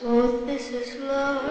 So 0.00 0.40
this 0.46 0.70
is 0.70 0.96
love. 1.02 1.42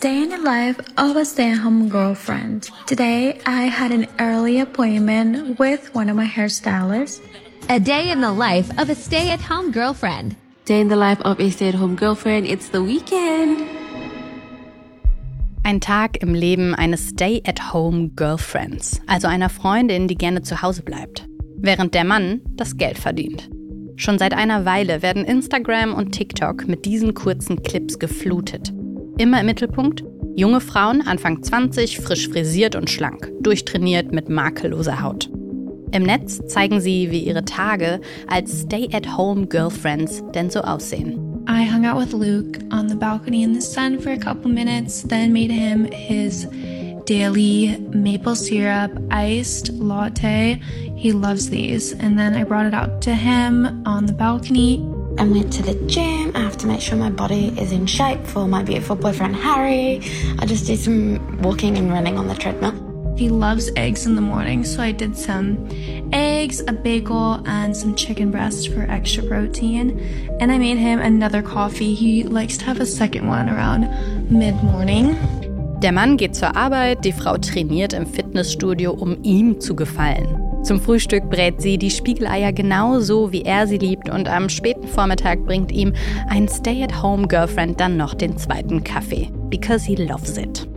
Day 0.00 0.22
in 0.22 0.28
the 0.28 0.36
life 0.36 0.78
of 0.98 1.16
a 1.16 1.24
stay-at-home 1.24 1.88
girlfriend. 1.88 2.68
Today, 2.86 3.40
I 3.46 3.62
had 3.62 3.90
an 3.90 4.06
early 4.18 4.60
appointment 4.60 5.58
with 5.58 5.94
one 5.94 6.10
of 6.10 6.16
my 6.16 6.26
hairstylists. 6.26 7.22
A 7.70 7.80
day 7.80 8.10
in 8.10 8.20
the 8.20 8.32
life 8.32 8.68
of 8.78 8.90
a 8.90 8.94
stay 8.94 9.30
at 9.30 9.40
home 9.40 9.72
girlfriend. 9.72 10.36
Day 10.66 10.82
in 10.82 10.88
the 10.88 10.96
life 10.96 11.22
of 11.22 11.40
a 11.40 11.50
stay 11.50 11.68
at 11.68 11.74
home 11.74 11.96
girlfriend. 11.96 12.46
It's 12.46 12.68
the 12.68 12.82
weekend. 12.82 13.66
Ein 15.64 15.80
Tag 15.80 16.20
im 16.20 16.34
Leben 16.34 16.74
eines 16.74 17.08
Stay-at-home 17.08 18.10
Girlfriends, 18.14 19.00
also 19.06 19.26
einer 19.26 19.48
Freundin, 19.48 20.06
die 20.06 20.18
gerne 20.18 20.42
zu 20.42 20.60
Hause 20.60 20.82
bleibt, 20.82 21.26
während 21.56 21.94
der 21.94 22.04
Mann 22.04 22.42
das 22.56 22.76
Geld 22.76 22.98
verdient. 22.98 23.48
Schon 23.98 24.16
seit 24.16 24.32
einer 24.32 24.64
Weile 24.64 25.02
werden 25.02 25.24
Instagram 25.24 25.92
und 25.92 26.12
TikTok 26.12 26.68
mit 26.68 26.84
diesen 26.84 27.14
kurzen 27.14 27.64
Clips 27.64 27.98
geflutet. 27.98 28.72
Immer 29.18 29.40
im 29.40 29.46
Mittelpunkt 29.46 30.04
junge 30.36 30.60
Frauen, 30.60 31.02
Anfang 31.02 31.42
20, 31.42 31.98
frisch 31.98 32.28
frisiert 32.28 32.76
und 32.76 32.88
schlank, 32.88 33.28
durchtrainiert 33.40 34.12
mit 34.12 34.28
makelloser 34.28 35.02
Haut. 35.02 35.28
Im 35.90 36.04
Netz 36.04 36.40
zeigen 36.46 36.80
sie, 36.80 37.10
wie 37.10 37.24
ihre 37.24 37.44
Tage 37.44 38.00
als 38.28 38.60
Stay-at-home 38.60 39.48
Girlfriends 39.48 40.22
denn 40.32 40.48
so 40.48 40.60
aussehen. 40.60 41.18
I 41.48 41.68
hung 41.68 41.84
out 41.84 41.98
with 41.98 42.12
Luke 42.12 42.60
on 42.70 42.88
the 42.88 42.94
balcony 42.94 43.42
in 43.42 43.52
the 43.52 43.60
sun 43.60 43.98
for 43.98 44.12
a 44.12 44.16
couple 44.16 44.48
minutes, 44.48 45.02
then 45.08 45.32
made 45.32 45.50
him 45.50 45.86
his 45.90 46.46
daily 47.04 47.78
maple 47.92 48.36
syrup 48.36 48.92
iced 49.10 49.70
latte. 49.70 50.60
He 50.98 51.12
loves 51.12 51.48
these. 51.48 51.92
And 51.92 52.18
then 52.18 52.34
I 52.34 52.42
brought 52.42 52.66
it 52.66 52.74
out 52.74 53.00
to 53.02 53.14
him 53.14 53.86
on 53.86 54.06
the 54.06 54.12
balcony. 54.12 54.84
I 55.16 55.22
went 55.22 55.52
to 55.52 55.62
the 55.62 55.74
gym. 55.86 56.32
I 56.34 56.40
have 56.40 56.56
to 56.58 56.66
make 56.66 56.80
sure 56.80 56.98
my 56.98 57.08
body 57.08 57.54
is 57.56 57.70
in 57.70 57.86
shape 57.86 58.26
for 58.26 58.48
my 58.48 58.64
beautiful 58.64 58.96
boyfriend 58.96 59.36
Harry. 59.36 60.00
I 60.40 60.44
just 60.44 60.66
did 60.66 60.80
some 60.80 61.40
walking 61.40 61.78
and 61.78 61.92
running 61.92 62.18
on 62.18 62.26
the 62.26 62.34
treadmill. 62.34 62.74
He 63.16 63.28
loves 63.28 63.70
eggs 63.76 64.06
in 64.06 64.16
the 64.16 64.20
morning, 64.20 64.64
so 64.64 64.82
I 64.82 64.90
did 64.90 65.16
some 65.16 65.68
eggs, 66.12 66.62
a 66.66 66.72
bagel, 66.72 67.46
and 67.46 67.76
some 67.76 67.94
chicken 67.94 68.32
breast 68.32 68.72
for 68.72 68.82
extra 68.82 69.22
protein. 69.22 70.00
And 70.40 70.50
I 70.50 70.58
made 70.58 70.78
him 70.78 70.98
another 70.98 71.42
coffee. 71.42 71.94
He 71.94 72.24
likes 72.24 72.56
to 72.58 72.64
have 72.64 72.80
a 72.80 72.86
second 72.86 73.28
one 73.28 73.48
around 73.48 73.88
mid 74.28 74.56
morning. 74.64 75.16
Der 75.80 75.92
Mann 75.92 76.16
geht 76.16 76.34
zur 76.34 76.56
Arbeit, 76.56 77.04
die 77.04 77.12
Frau 77.12 77.36
trainiert 77.36 77.92
im 77.92 78.04
Fitnessstudio, 78.04 78.90
um 78.90 79.22
ihm 79.22 79.60
zu 79.60 79.76
gefallen. 79.76 80.47
Zum 80.62 80.80
Frühstück 80.80 81.30
brät 81.30 81.62
sie 81.62 81.78
die 81.78 81.90
Spiegeleier 81.90 82.52
genauso, 82.52 83.32
wie 83.32 83.42
er 83.42 83.66
sie 83.66 83.78
liebt 83.78 84.10
und 84.10 84.28
am 84.28 84.48
späten 84.48 84.88
Vormittag 84.88 85.44
bringt 85.46 85.72
ihm 85.72 85.92
ein 86.28 86.48
Stay-at-home-Girlfriend 86.48 87.80
dann 87.80 87.96
noch 87.96 88.14
den 88.14 88.36
zweiten 88.36 88.82
Kaffee. 88.82 89.30
Because 89.48 89.86
he 89.86 89.94
loves 89.94 90.36
it. 90.36 90.68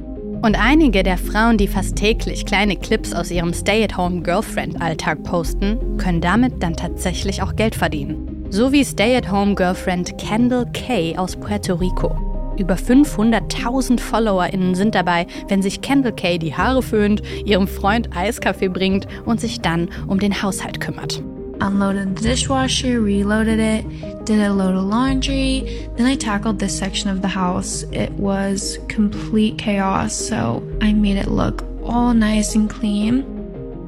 Und 0.43 0.59
einige 0.59 1.03
der 1.03 1.17
Frauen, 1.17 1.57
die 1.57 1.67
fast 1.67 1.95
täglich 1.95 2.45
kleine 2.45 2.75
Clips 2.75 3.13
aus 3.13 3.31
ihrem 3.31 3.53
Stay-at-home-Girlfriend-Alltag 3.53 5.23
posten, 5.23 5.97
können 5.97 6.21
damit 6.21 6.63
dann 6.63 6.75
tatsächlich 6.75 7.41
auch 7.41 7.55
Geld 7.55 7.75
verdienen. 7.75 8.45
So 8.49 8.71
wie 8.71 8.83
Stay-at-home-Girlfriend 8.83 10.17
Kendall 10.17 10.65
Kay 10.73 11.17
aus 11.17 11.35
Puerto 11.35 11.75
Rico. 11.75 12.30
Über 12.61 12.75
500.000 12.75 13.99
FollowerInnen 13.99 14.75
sind 14.75 14.93
dabei, 14.93 15.25
wenn 15.47 15.63
sich 15.63 15.81
Kendall 15.81 16.11
Kay 16.11 16.37
die 16.37 16.53
Haare 16.53 16.83
föhnt, 16.83 17.23
ihrem 17.43 17.67
Freund 17.67 18.15
Eiskaffee 18.15 18.69
bringt 18.69 19.07
und 19.25 19.41
sich 19.41 19.61
dann 19.61 19.89
um 20.05 20.19
den 20.19 20.43
Haushalt 20.43 20.79
kümmert. 20.79 21.23
Unloaded 21.59 22.19
the 22.19 22.29
dishwasher, 22.29 23.03
reloaded 23.03 23.59
it, 23.59 23.83
did 24.25 24.39
a 24.39 24.53
load 24.53 24.75
of 24.75 24.83
laundry. 24.83 25.89
Then 25.97 26.05
I 26.05 26.15
tackled 26.15 26.59
this 26.59 26.77
section 26.77 27.09
of 27.09 27.23
the 27.23 27.27
house. 27.27 27.83
It 27.91 28.11
was 28.19 28.77
complete 28.87 29.57
chaos, 29.57 30.13
so 30.13 30.61
I 30.83 30.93
made 30.93 31.17
it 31.17 31.31
look 31.31 31.63
all 31.83 32.13
nice 32.13 32.53
and 32.53 32.69
clean. 32.69 33.23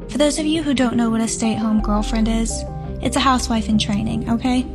For 0.09 0.17
those 0.17 0.39
of 0.39 0.47
you 0.47 0.63
who 0.63 0.73
don't 0.73 0.95
know 0.95 1.11
what 1.11 1.21
a 1.21 1.27
stay 1.27 1.53
at 1.53 1.59
home 1.59 1.79
girlfriend 1.79 2.27
is, 2.27 2.51
it's 3.03 3.17
a 3.17 3.19
housewife 3.19 3.69
in 3.69 3.77
training, 3.77 4.27
okay? 4.31 4.65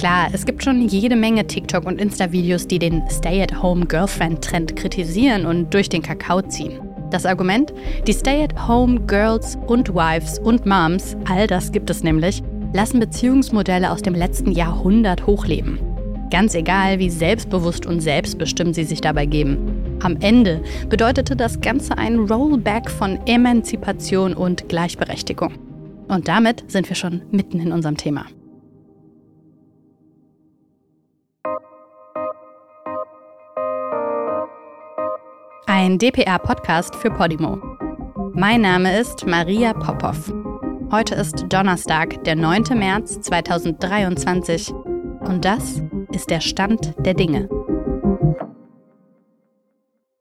Klar, 0.00 0.30
es 0.32 0.46
gibt 0.46 0.64
schon 0.64 0.88
jede 0.88 1.14
Menge 1.14 1.46
TikTok- 1.46 1.84
und 1.84 2.00
Insta-Videos, 2.00 2.66
die 2.66 2.78
den 2.78 3.02
Stay-at-home-Girlfriend-Trend 3.10 4.74
kritisieren 4.74 5.44
und 5.44 5.74
durch 5.74 5.90
den 5.90 6.00
Kakao 6.00 6.40
ziehen. 6.40 6.80
Das 7.10 7.26
Argument? 7.26 7.74
Die 8.06 8.14
Stay-at-home-Girls 8.14 9.58
und 9.66 9.90
Wives 9.90 10.38
und 10.38 10.64
Moms, 10.64 11.18
all 11.28 11.46
das 11.46 11.70
gibt 11.70 11.90
es 11.90 12.02
nämlich, 12.02 12.42
lassen 12.72 12.98
Beziehungsmodelle 12.98 13.90
aus 13.90 14.00
dem 14.00 14.14
letzten 14.14 14.52
Jahrhundert 14.52 15.26
hochleben. 15.26 15.78
Ganz 16.30 16.54
egal, 16.54 16.98
wie 16.98 17.10
selbstbewusst 17.10 17.84
und 17.84 18.00
selbstbestimmt 18.00 18.74
sie 18.74 18.84
sich 18.84 19.02
dabei 19.02 19.26
geben. 19.26 19.98
Am 20.02 20.16
Ende 20.22 20.62
bedeutete 20.88 21.36
das 21.36 21.60
Ganze 21.60 21.98
ein 21.98 22.20
Rollback 22.20 22.88
von 22.88 23.18
Emanzipation 23.26 24.32
und 24.32 24.66
Gleichberechtigung. 24.66 25.52
Und 26.08 26.26
damit 26.26 26.64
sind 26.68 26.88
wir 26.88 26.96
schon 26.96 27.20
mitten 27.30 27.60
in 27.60 27.70
unserem 27.70 27.98
Thema. 27.98 28.24
Ein 35.82 35.96
DPR-Podcast 35.96 36.94
für 36.94 37.10
Podimo. 37.10 37.56
Mein 38.34 38.60
Name 38.60 39.00
ist 39.00 39.26
Maria 39.26 39.72
Popov. 39.72 40.30
Heute 40.90 41.14
ist 41.14 41.46
Donnerstag, 41.48 42.22
der 42.24 42.36
9. 42.36 42.64
März 42.78 43.22
2023 43.22 44.72
und 45.20 45.42
das 45.42 45.80
ist 46.12 46.28
der 46.28 46.42
Stand 46.42 46.92
der 46.98 47.14
Dinge. 47.14 47.48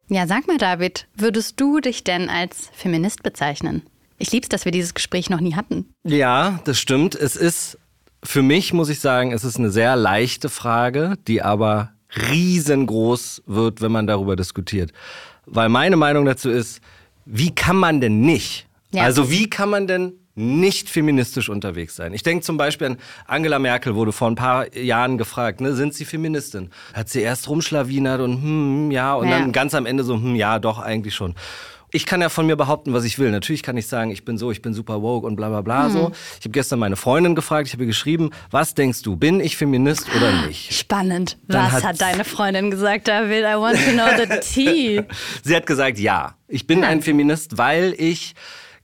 Ja, 0.08 0.28
sag 0.28 0.48
mal, 0.48 0.58
David, 0.58 1.09
würdest 1.14 1.59
du 1.59 1.81
dich 1.81 2.06
denn 2.06 2.30
als 2.30 2.69
Feminist 2.72 3.22
bezeichnen? 3.22 3.81
Ich 4.18 4.31
lieb's, 4.31 4.48
dass 4.48 4.64
wir 4.64 4.72
dieses 4.72 4.94
Gespräch 4.94 5.30
noch 5.30 5.42
nie 5.42 5.56
hatten. 5.56 5.94
Ja, 6.06 6.62
das 6.64 6.80
stimmt. 6.80 7.16
Es 7.16 7.36
ist, 7.36 7.78
für 8.24 8.44
mich 8.44 8.72
muss 8.72 8.88
ich 8.88 9.02
sagen, 9.02 9.34
es 9.34 9.44
ist 9.44 9.58
eine 9.58 9.72
sehr 9.72 9.98
leichte 9.98 10.48
Frage, 10.48 11.16
die 11.28 11.42
aber 11.42 11.92
riesengroß 12.31 13.44
wird, 13.46 13.81
wenn 13.81 13.92
man 13.92 14.08
darüber 14.08 14.38
diskutiert. 14.38 14.94
Weil 15.45 15.69
meine 15.69 15.95
Meinung 15.95 16.25
dazu 16.25 16.50
ist, 16.50 16.81
wie 17.25 17.53
kann 17.53 17.75
man 17.75 18.01
denn 18.01 18.22
nicht? 18.22 18.67
Ja. 18.91 19.03
Also 19.03 19.29
wie 19.31 19.50
kann 19.50 19.69
man 19.69 19.88
denn 19.88 20.13
nicht 20.35 20.89
feministisch 20.89 21.50
unterwegs 21.50 21.95
sein? 21.95 22.13
Ich 22.13 22.23
denke 22.23 22.44
zum 22.44 22.57
Beispiel 22.57 22.88
an 22.88 22.97
Angela 23.27 23.59
Merkel, 23.59 23.94
wurde 23.95 24.11
vor 24.11 24.29
ein 24.29 24.35
paar 24.35 24.73
Jahren 24.75 25.17
gefragt, 25.17 25.59
ne, 25.61 25.73
sind 25.73 25.94
Sie 25.94 26.05
Feministin? 26.05 26.69
Hat 26.94 27.09
sie 27.09 27.19
erst 27.22 27.50
rumschlawinert 27.50 28.22
und 28.22 28.41
hm, 28.41 28.91
ja, 28.91 29.13
und 29.16 29.27
Ja. 29.27 29.39
dann 29.39 29.51
ganz 29.51 29.75
am 29.75 29.85
Ende 29.85 30.03
so, 30.03 30.16
hm, 30.16 30.35
ja, 30.35 30.59
doch, 30.59 30.79
eigentlich 30.79 31.13
schon. 31.13 31.35
Ich 31.91 32.05
kann 32.05 32.22
ja 32.22 32.29
von 32.29 32.45
mir 32.45 32.55
behaupten, 32.55 32.94
was 32.94 33.03
ich 33.03 33.17
will. 33.17 33.31
Natürlich 33.31 33.63
kann 33.63 33.75
ich 33.77 33.88
sagen, 33.88 34.11
ich 34.11 34.23
bin 34.25 34.38
so, 34.38 34.51
ich 34.51 34.61
bin 34.61 34.73
super 34.73 35.01
woke 35.01 35.25
und 35.25 35.35
bla 35.35 35.50
bla 35.50 35.61
bla 35.61 35.89
so. 35.89 36.11
Ich 36.39 36.45
habe 36.45 36.50
gestern 36.51 36.79
meine 36.79 36.95
Freundin 36.95 37.33
gefragt, 37.35 37.67
ich 37.67 37.73
habe 37.73 37.83
ihr 37.83 37.88
geschrieben, 37.88 38.29
was 38.51 38.75
denkst 38.75 39.01
du, 39.01 39.16
bin 39.16 39.39
ich 39.39 39.57
Feminist 39.57 40.05
oder 40.16 40.45
nicht? 40.45 40.73
Spannend. 40.73 41.38
Dann 41.47 41.66
Was 41.66 41.72
hat's- 41.73 41.83
hat 41.83 42.01
deine 42.01 42.23
Freundin 42.25 42.69
gesagt, 42.72 43.07
David? 43.07 43.44
I 43.44 43.55
want 43.57 43.77
to 43.83 43.91
know 43.91 44.07
the 44.17 44.39
tea. 44.39 45.01
Sie 45.44 45.55
hat 45.55 45.66
gesagt, 45.66 45.97
ja, 46.00 46.35
ich 46.47 46.67
bin 46.67 46.83
ein 46.83 47.01
Feminist, 47.01 47.57
weil 47.57 47.95
ich 47.97 48.35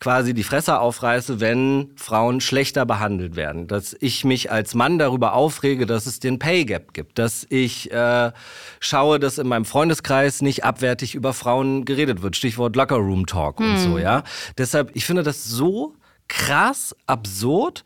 quasi 0.05 0.35
die 0.35 0.43
Fresse 0.43 0.79
aufreiße, 0.79 1.39
wenn 1.39 1.89
Frauen 1.95 2.39
schlechter 2.39 2.85
behandelt 2.85 3.35
werden. 3.35 3.65
Dass 3.65 3.95
ich 3.99 4.23
mich 4.23 4.51
als 4.51 4.75
Mann 4.75 4.99
darüber 4.99 5.33
aufrege, 5.33 5.87
dass 5.87 6.05
es 6.05 6.19
den 6.19 6.37
Pay 6.37 6.65
Gap 6.65 6.93
gibt. 6.93 7.17
Dass 7.17 7.43
ich 7.49 7.91
äh, 7.91 8.31
schaue, 8.79 9.19
dass 9.19 9.39
in 9.39 9.47
meinem 9.47 9.65
Freundeskreis 9.65 10.43
nicht 10.43 10.63
abwertig 10.63 11.15
über 11.15 11.33
Frauen 11.33 11.85
geredet 11.85 12.21
wird. 12.21 12.35
Stichwort 12.35 12.75
Locker 12.75 12.97
Room 12.97 13.25
Talk 13.25 13.59
und 13.59 13.79
so, 13.79 13.97
ja. 13.97 14.21
Deshalb, 14.59 14.91
ich 14.93 15.05
finde 15.05 15.23
das 15.23 15.43
so 15.43 15.95
krass 16.27 16.95
absurd, 17.07 17.83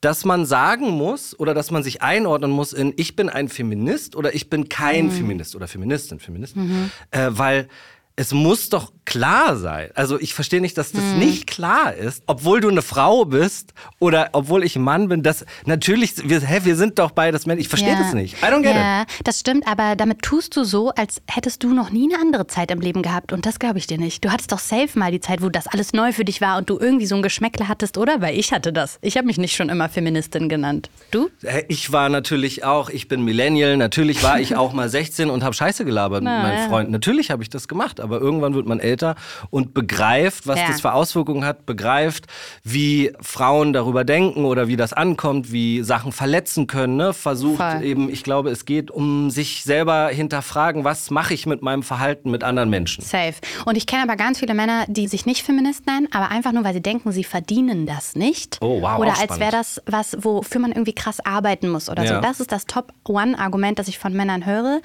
dass 0.00 0.24
man 0.24 0.46
sagen 0.46 0.88
muss 0.88 1.38
oder 1.38 1.52
dass 1.52 1.70
man 1.70 1.82
sich 1.82 2.00
einordnen 2.00 2.50
muss 2.50 2.72
in 2.72 2.94
ich 2.96 3.14
bin 3.14 3.28
ein 3.28 3.50
Feminist 3.50 4.16
oder 4.16 4.34
ich 4.34 4.48
bin 4.48 4.70
kein 4.70 5.10
Feminist 5.10 5.54
oder 5.54 5.68
Feministin, 5.68 6.18
Feministin, 6.18 6.90
äh, 7.10 7.28
weil 7.28 7.68
es 8.16 8.32
muss 8.32 8.68
doch 8.68 8.90
klar 9.08 9.56
sein. 9.56 9.90
Also 9.94 10.20
ich 10.20 10.34
verstehe 10.34 10.60
nicht, 10.60 10.76
dass 10.78 10.92
das 10.92 11.02
nicht 11.18 11.46
klar 11.46 11.94
ist, 11.94 12.22
obwohl 12.26 12.60
du 12.60 12.68
eine 12.68 12.82
Frau 12.82 13.24
bist 13.24 13.72
oder 13.98 14.28
obwohl 14.32 14.62
ich 14.64 14.76
ein 14.76 14.82
Mann 14.82 15.08
bin. 15.08 15.22
Das 15.22 15.44
natürlich, 15.64 16.28
wir, 16.28 16.40
hä, 16.40 16.60
wir 16.64 16.76
sind 16.76 16.98
doch 16.98 17.10
beides 17.12 17.46
Männer. 17.46 17.60
Ich 17.60 17.68
verstehe 17.68 17.92
Ja. 17.94 17.98
das 17.98 18.12
nicht. 18.12 18.34
I 18.42 18.46
don't 18.46 18.62
get 18.62 18.72
it. 18.72 18.76
Ja, 18.76 19.04
das 19.24 19.40
stimmt, 19.40 19.66
aber 19.66 19.96
damit 19.96 20.22
tust 20.22 20.56
du 20.56 20.64
so, 20.64 20.90
als 20.90 21.22
hättest 21.28 21.62
du 21.64 21.72
noch 21.72 21.90
nie 21.90 22.12
eine 22.12 22.22
andere 22.22 22.46
Zeit 22.46 22.70
im 22.70 22.80
Leben 22.80 23.02
gehabt. 23.02 23.32
Und 23.32 23.46
das 23.46 23.58
glaube 23.58 23.78
ich 23.78 23.86
dir 23.86 23.98
nicht. 23.98 24.24
Du 24.24 24.30
hattest 24.30 24.52
doch 24.52 24.58
safe 24.58 24.98
mal 24.98 25.10
die 25.10 25.20
Zeit, 25.20 25.42
wo 25.42 25.48
das 25.48 25.66
alles 25.66 25.92
neu 25.92 26.12
für 26.12 26.24
dich 26.24 26.40
war 26.40 26.58
und 26.58 26.68
du 26.68 26.78
irgendwie 26.78 27.06
so 27.06 27.16
ein 27.16 27.22
Geschmäckle 27.22 27.68
hattest, 27.68 27.96
oder? 27.98 28.20
Weil 28.20 28.38
ich 28.38 28.52
hatte 28.52 28.72
das. 28.72 28.98
Ich 29.00 29.16
habe 29.16 29.26
mich 29.26 29.38
nicht 29.38 29.56
schon 29.56 29.68
immer 29.70 29.88
Feministin 29.88 30.48
genannt. 30.48 30.90
Du? 31.10 31.30
Ich 31.68 31.92
war 31.92 32.08
natürlich 32.10 32.64
auch, 32.64 32.90
ich 32.90 33.08
bin 33.08 33.24
Millennial, 33.24 33.76
natürlich 33.76 34.22
war 34.22 34.38
ich 34.40 34.54
auch 34.56 34.72
mal 34.72 34.88
16 34.98 35.30
und 35.30 35.42
habe 35.44 35.54
Scheiße 35.54 35.84
gelabert 35.84 36.22
mit 36.22 36.32
Na, 36.32 36.42
meinen 36.42 36.58
ja. 36.58 36.68
Freunden. 36.68 36.92
Natürlich 36.92 37.30
habe 37.30 37.42
ich 37.42 37.48
das 37.50 37.68
gemacht, 37.68 38.00
aber 38.00 38.20
irgendwann 38.20 38.54
wird 38.54 38.66
man 38.66 38.80
älter 38.80 38.97
später 38.98 39.14
und 39.50 39.74
begreift, 39.74 40.46
was 40.46 40.58
Ja. 40.58 40.66
das 40.68 40.80
für 40.80 40.92
Auswirkungen 40.92 41.44
hat, 41.44 41.66
begreift, 41.66 42.26
wie 42.64 43.12
Frauen 43.20 43.72
darüber 43.72 44.04
denken 44.04 44.44
oder 44.44 44.66
wie 44.68 44.76
das 44.76 44.92
ankommt, 44.92 45.52
wie 45.52 45.82
Sachen 45.82 46.10
verletzen 46.12 46.66
können, 46.66 46.96
ne? 46.96 47.12
versucht 47.14 47.58
Voll. 47.62 47.82
eben, 47.84 48.08
ich 48.10 48.24
glaube, 48.24 48.50
es 48.50 48.64
geht 48.64 48.90
um 48.90 49.30
sich 49.30 49.62
selber 49.64 50.08
hinterfragen, 50.08 50.84
was 50.84 51.10
mache 51.10 51.34
ich 51.34 51.46
mit 51.46 51.62
meinem 51.62 51.82
Verhalten 51.82 52.30
mit 52.30 52.42
anderen 52.42 52.70
Menschen. 52.70 53.04
Safe. 53.04 53.34
Und 53.64 53.76
ich 53.76 53.86
kenne 53.86 54.02
aber 54.02 54.16
ganz 54.16 54.40
viele 54.40 54.54
Männer, 54.54 54.84
die 54.88 55.06
sich 55.06 55.26
nicht 55.26 55.42
Feminist 55.42 55.86
nennen, 55.86 56.08
aber 56.12 56.30
einfach 56.30 56.52
nur, 56.52 56.64
weil 56.64 56.74
sie 56.74 56.82
denken, 56.82 57.12
sie 57.12 57.24
verdienen 57.24 57.86
das 57.86 58.16
nicht. 58.16 58.58
Oh, 58.60 58.82
wow, 58.82 58.98
Oder 58.98 59.18
als 59.20 59.38
wäre 59.38 59.52
das 59.52 59.80
was, 59.86 60.16
wofür 60.20 60.60
man 60.60 60.72
irgendwie 60.72 60.94
krass 60.94 61.20
arbeiten 61.24 61.68
muss 61.68 61.88
oder 61.88 62.04
Ja. 62.04 62.16
so. 62.16 62.20
Das 62.20 62.40
ist 62.40 62.50
das 62.50 62.66
Top-One-Argument, 62.66 63.78
das 63.78 63.88
ich 63.88 63.98
von 63.98 64.12
Männern 64.12 64.44
höre, 64.46 64.80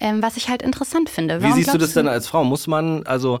ähm, 0.00 0.22
was 0.22 0.36
ich 0.36 0.48
halt 0.48 0.62
interessant 0.62 1.10
finde. 1.10 1.40
Wie 1.40 1.44
Warum 1.44 1.56
siehst 1.56 1.74
du 1.74 1.78
das 1.78 1.92
denn 1.92 2.08
als 2.08 2.28
Frau? 2.28 2.44
Muss 2.44 2.66
man, 2.66 3.06
also 3.06 3.40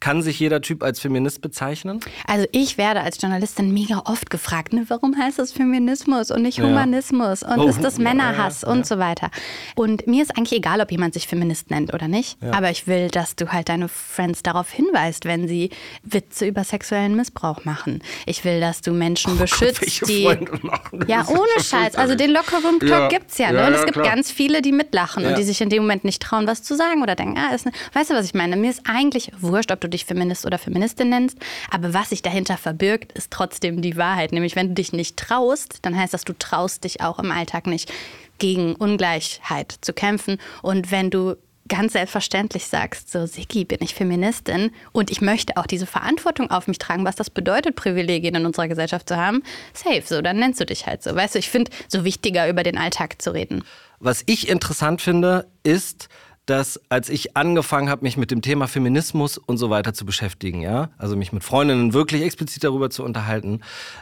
kann 0.00 0.22
sich 0.22 0.38
jeder 0.38 0.60
Typ 0.60 0.82
als 0.82 1.00
Feminist 1.00 1.40
bezeichnen? 1.40 2.00
Also 2.26 2.46
ich 2.52 2.76
werde 2.78 3.00
als 3.00 3.20
Journalistin 3.20 3.72
mega 3.72 4.02
oft 4.04 4.30
gefragt, 4.30 4.72
ne, 4.72 4.84
warum 4.88 5.16
heißt 5.18 5.38
das 5.38 5.52
Feminismus 5.52 6.30
und 6.30 6.42
nicht 6.42 6.60
Humanismus 6.60 7.42
und 7.42 7.58
Oh, 7.58 7.68
ist 7.68 7.82
das 7.82 7.96
ja, 7.96 8.04
Männerhass 8.04 8.62
ja, 8.62 8.68
und 8.68 8.86
so 8.86 8.98
weiter. 8.98 9.30
Und 9.74 10.06
mir 10.06 10.22
ist 10.22 10.36
eigentlich 10.36 10.58
egal, 10.58 10.80
ob 10.80 10.90
jemand 10.92 11.14
sich 11.14 11.26
Feminist 11.26 11.70
nennt 11.70 11.94
oder 11.94 12.08
nicht, 12.08 12.36
aber 12.42 12.70
ich 12.70 12.86
will, 12.86 13.08
dass 13.08 13.36
du 13.36 13.52
halt 13.52 13.68
deine 13.68 13.88
Friends 13.88 14.42
darauf 14.42 14.70
hinweist, 14.70 15.24
wenn 15.24 15.48
sie 15.48 15.70
Witze 16.02 16.46
über 16.46 16.62
sexuellen 16.64 17.16
Missbrauch 17.16 17.64
machen. 17.64 18.02
Ich 18.26 18.44
will, 18.44 18.60
dass 18.60 18.82
du 18.82 18.92
Menschen 18.92 19.38
beschützt, 19.38 19.82
Oh 20.02 20.06
die 20.06 20.24
Freunde 20.24 20.58
machen 20.62 21.00
das? 21.00 21.08
ja, 21.08 21.24
ohne 21.28 21.40
ja 21.56 21.62
Scheiß. 21.64 21.94
Also 21.96 22.14
den 22.14 22.30
Locker 22.30 22.58
Room 22.62 22.80
Talk 22.80 22.90
Ja. 22.90 23.08
gibt's 23.08 23.38
ja, 23.38 23.50
ne? 23.50 23.58
Ja, 23.60 23.66
und 23.66 23.72
ja, 23.72 23.78
es 23.80 23.84
gibt 23.86 23.98
klar. 23.98 24.14
ganz 24.14 24.30
viele, 24.30 24.62
die 24.62 24.72
mitlachen 24.72 25.22
Ja. 25.22 25.30
und 25.30 25.38
die 25.38 25.42
sich 25.44 25.60
in 25.60 25.70
dem 25.70 25.82
Moment 25.82 26.04
nicht 26.04 26.20
trauen, 26.22 26.46
was 26.46 26.62
zu 26.62 26.76
sagen 26.76 27.02
oder 27.02 27.14
denken, 27.14 27.38
ah, 27.38 27.54
ist 27.54 27.64
ne 27.66 27.72
Weißt 27.92 28.10
du, 28.10 28.14
was 28.14 28.26
ich 28.26 28.34
meine? 28.34 28.56
Mir 28.56 28.70
ist 28.70 28.82
eigentlich 28.88 29.30
wurscht, 29.40 29.72
ob 29.72 29.80
du 29.80 29.85
dich 29.88 30.04
Feminist 30.04 30.46
oder 30.46 30.58
Feministin 30.58 31.10
nennst, 31.10 31.38
aber 31.70 31.94
was 31.94 32.10
sich 32.10 32.22
dahinter 32.22 32.56
verbirgt, 32.56 33.12
ist 33.12 33.30
trotzdem 33.30 33.82
die 33.82 33.96
Wahrheit. 33.96 34.32
Nämlich, 34.32 34.56
wenn 34.56 34.68
du 34.68 34.74
dich 34.74 34.92
nicht 34.92 35.16
traust, 35.16 35.78
dann 35.82 35.96
heißt 35.96 36.14
das, 36.14 36.24
du 36.24 36.32
traust 36.32 36.84
dich 36.84 37.00
auch 37.00 37.18
im 37.18 37.30
Alltag 37.30 37.66
nicht 37.66 37.92
gegen 38.38 38.74
Ungleichheit 38.74 39.76
zu 39.80 39.92
kämpfen. 39.92 40.38
Und 40.62 40.90
wenn 40.90 41.10
du 41.10 41.36
ganz 41.68 41.94
selbstverständlich 41.94 42.66
sagst, 42.66 43.10
so 43.10 43.26
Siki, 43.26 43.64
bin 43.64 43.78
ich 43.80 43.94
Feministin 43.94 44.70
und 44.92 45.10
ich 45.10 45.20
möchte 45.20 45.56
auch 45.56 45.66
diese 45.66 45.86
Verantwortung 45.86 46.50
auf 46.50 46.68
mich 46.68 46.78
tragen, 46.78 47.04
was 47.04 47.16
das 47.16 47.30
bedeutet, 47.30 47.76
Privilegien 47.76 48.34
in 48.34 48.46
unserer 48.46 48.68
Gesellschaft 48.68 49.08
zu 49.08 49.16
haben, 49.16 49.42
safe, 49.72 50.02
so, 50.04 50.22
dann 50.22 50.38
nennst 50.38 50.60
du 50.60 50.66
dich 50.66 50.86
halt 50.86 51.02
so. 51.02 51.14
Weißt 51.14 51.34
du, 51.34 51.38
ich 51.38 51.50
finde 51.50 51.70
so 51.88 52.04
wichtiger, 52.04 52.48
über 52.48 52.62
den 52.62 52.78
Alltag 52.78 53.20
zu 53.20 53.32
reden. 53.32 53.64
Was 53.98 54.22
ich 54.26 54.48
interessant 54.48 55.00
finde, 55.00 55.46
ist, 55.62 56.08
dass 56.46 56.80
als 56.88 57.08
ich 57.08 57.36
angefangen 57.36 57.88
habe, 57.90 58.04
mich 58.04 58.16
mit 58.16 58.30
dem 58.30 58.40
Thema 58.40 58.68
Feminismus 58.68 59.36
und 59.36 59.58
so 59.58 59.68
weiter 59.68 59.92
zu 59.94 60.06
beschäftigen, 60.06 60.62
ja, 60.62 60.90
also 60.96 61.16
mich 61.16 61.32
mit 61.32 61.42
Freundinnen 61.42 61.92
wirklich 61.92 62.22
explizit 62.22 62.62
darüber 62.64 62.88
zu 62.88 63.02
unterhalten, 63.04 63.60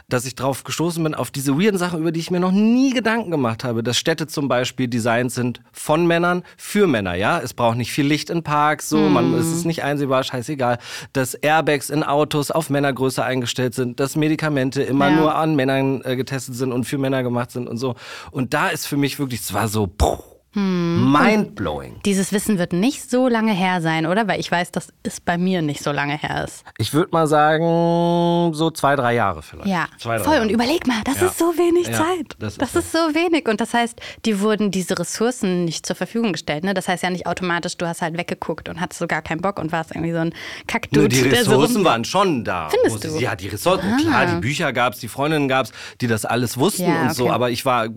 dass 0.09 0.25
ich 0.25 0.35
drauf 0.35 0.63
gestoßen 0.63 1.03
bin 1.03 1.15
auf 1.15 1.31
diese 1.31 1.59
weirden 1.59 1.79
Sachen, 1.79 1.99
über 1.99 2.11
die 2.11 2.19
ich 2.19 2.29
mir 2.31 2.39
noch 2.39 2.51
nie 2.51 2.91
Gedanken 2.91 3.31
gemacht 3.31 3.63
habe, 3.63 3.81
dass 3.83 3.97
Städte 3.97 4.27
zum 4.27 4.47
Beispiel 4.47 4.87
designt 4.87 5.31
sind 5.31 5.61
von 5.71 6.05
Männern 6.05 6.43
für 6.57 6.87
Männer, 6.87 7.15
ja, 7.15 7.39
es 7.39 7.53
braucht 7.53 7.77
nicht 7.77 7.91
viel 7.91 8.05
Licht 8.05 8.29
in 8.29 8.43
Parks, 8.43 8.89
so, 8.89 9.09
man 9.09 9.33
es 9.33 9.51
ist 9.51 9.65
nicht 9.65 9.83
einsehbar, 9.83 10.23
scheißegal, 10.23 10.77
dass 11.13 11.33
Airbags 11.33 11.89
in 11.89 12.03
Autos 12.03 12.51
auf 12.51 12.69
Männergröße 12.69 13.23
eingestellt 13.23 13.73
sind, 13.73 13.99
dass 13.99 14.15
Medikamente 14.15 14.83
immer 14.83 15.09
Ja. 15.09 15.19
nur 15.19 15.35
an 15.35 15.55
Männern 15.55 16.01
äh, 16.03 16.15
getestet 16.15 16.55
sind 16.55 16.71
und 16.71 16.83
für 16.85 16.97
Männer 16.99 17.23
gemacht 17.23 17.49
sind 17.51 17.67
und 17.67 17.77
so. 17.77 17.95
Und 18.31 18.53
da 18.53 18.67
ist 18.69 18.85
für 18.85 18.97
mich 18.97 19.17
wirklich, 19.19 19.41
es 19.41 19.53
war 19.53 19.67
so 19.67 19.87
puh, 19.87 20.17
mindblowing. 20.59 22.01
Dieses 22.05 22.31
Wissen 22.31 22.57
wird 22.57 22.73
nicht 22.73 23.09
so 23.09 23.27
lange 23.27 23.53
her 23.53 23.81
sein, 23.81 24.05
oder? 24.05 24.27
Weil 24.27 24.39
ich 24.39 24.51
weiß, 24.51 24.71
dass 24.71 24.89
es 25.03 25.19
bei 25.19 25.37
mir 25.37 25.61
nicht 25.61 25.83
so 25.83 25.91
lange 25.91 26.17
her 26.17 26.43
ist. 26.45 26.63
Ich 26.77 26.93
würde 26.93 27.09
mal 27.11 27.27
sagen, 27.27 28.53
so 28.53 28.71
zwei, 28.71 28.95
drei 28.95 29.13
Jahre 29.15 29.41
vielleicht. 29.41 29.67
Ja, 29.67 29.87
zwei, 29.99 30.19
voll. 30.19 30.33
Jahre. 30.33 30.45
Und 30.45 30.49
überleg 30.51 30.87
mal, 30.87 31.01
das 31.05 31.19
Ja. 31.21 31.27
ist 31.27 31.37
so 31.37 31.45
wenig 31.57 31.87
Ja, 31.87 31.93
Zeit. 31.93 32.35
das 32.39 32.57
Das, 32.57 32.69
ist 32.75 32.85
ist, 32.85 32.91
so 32.91 32.97
wenig. 33.13 33.47
Und 33.47 33.61
das 33.61 33.73
heißt, 33.73 33.99
die 34.25 34.39
wurden 34.39 34.71
diese 34.71 34.97
Ressourcen 34.97 35.65
nicht 35.65 35.85
zur 35.85 35.95
Verfügung 35.95 36.31
gestellt. 36.33 36.63
Ne? 36.63 36.73
Das 36.73 36.87
heißt 36.87 37.03
ja 37.03 37.09
nicht 37.09 37.27
automatisch, 37.27 37.77
du 37.77 37.87
hast 37.87 38.01
halt 38.01 38.17
weggeguckt 38.17 38.69
und 38.69 38.79
hattest 38.81 38.99
so 38.99 39.07
gar 39.07 39.21
keinen 39.21 39.41
Bock 39.41 39.59
und 39.59 39.71
warst 39.71 39.91
irgendwie 39.91 40.11
so 40.13 40.19
ein 40.19 40.33
Kackdude. 40.67 40.99
Nur 41.01 41.09
die 41.09 41.15
so 41.17 41.29
Ressourcen 41.29 41.75
rum- 41.77 41.85
waren 41.85 42.05
schon 42.05 42.43
da. 42.43 42.69
Findest 42.69 43.03
du? 43.03 43.15
ich- 43.15 43.21
Ja, 43.21 43.35
die 43.35 43.47
Ressourcen, 43.47 43.97
klar, 43.97 44.25
die 44.27 44.39
Bücher 44.41 44.71
gab's, 44.73 44.99
die 44.99 45.07
Freundinnen 45.07 45.47
gab's, 45.47 45.71
die 46.01 46.07
das 46.07 46.25
alles 46.25 46.57
wussten 46.57 46.83
Ja, 46.87 47.03
und 47.03 47.13
so, 47.15 47.25
okay. 47.25 47.33
aber 47.33 47.49
ich 47.49 47.65
war 47.65 47.87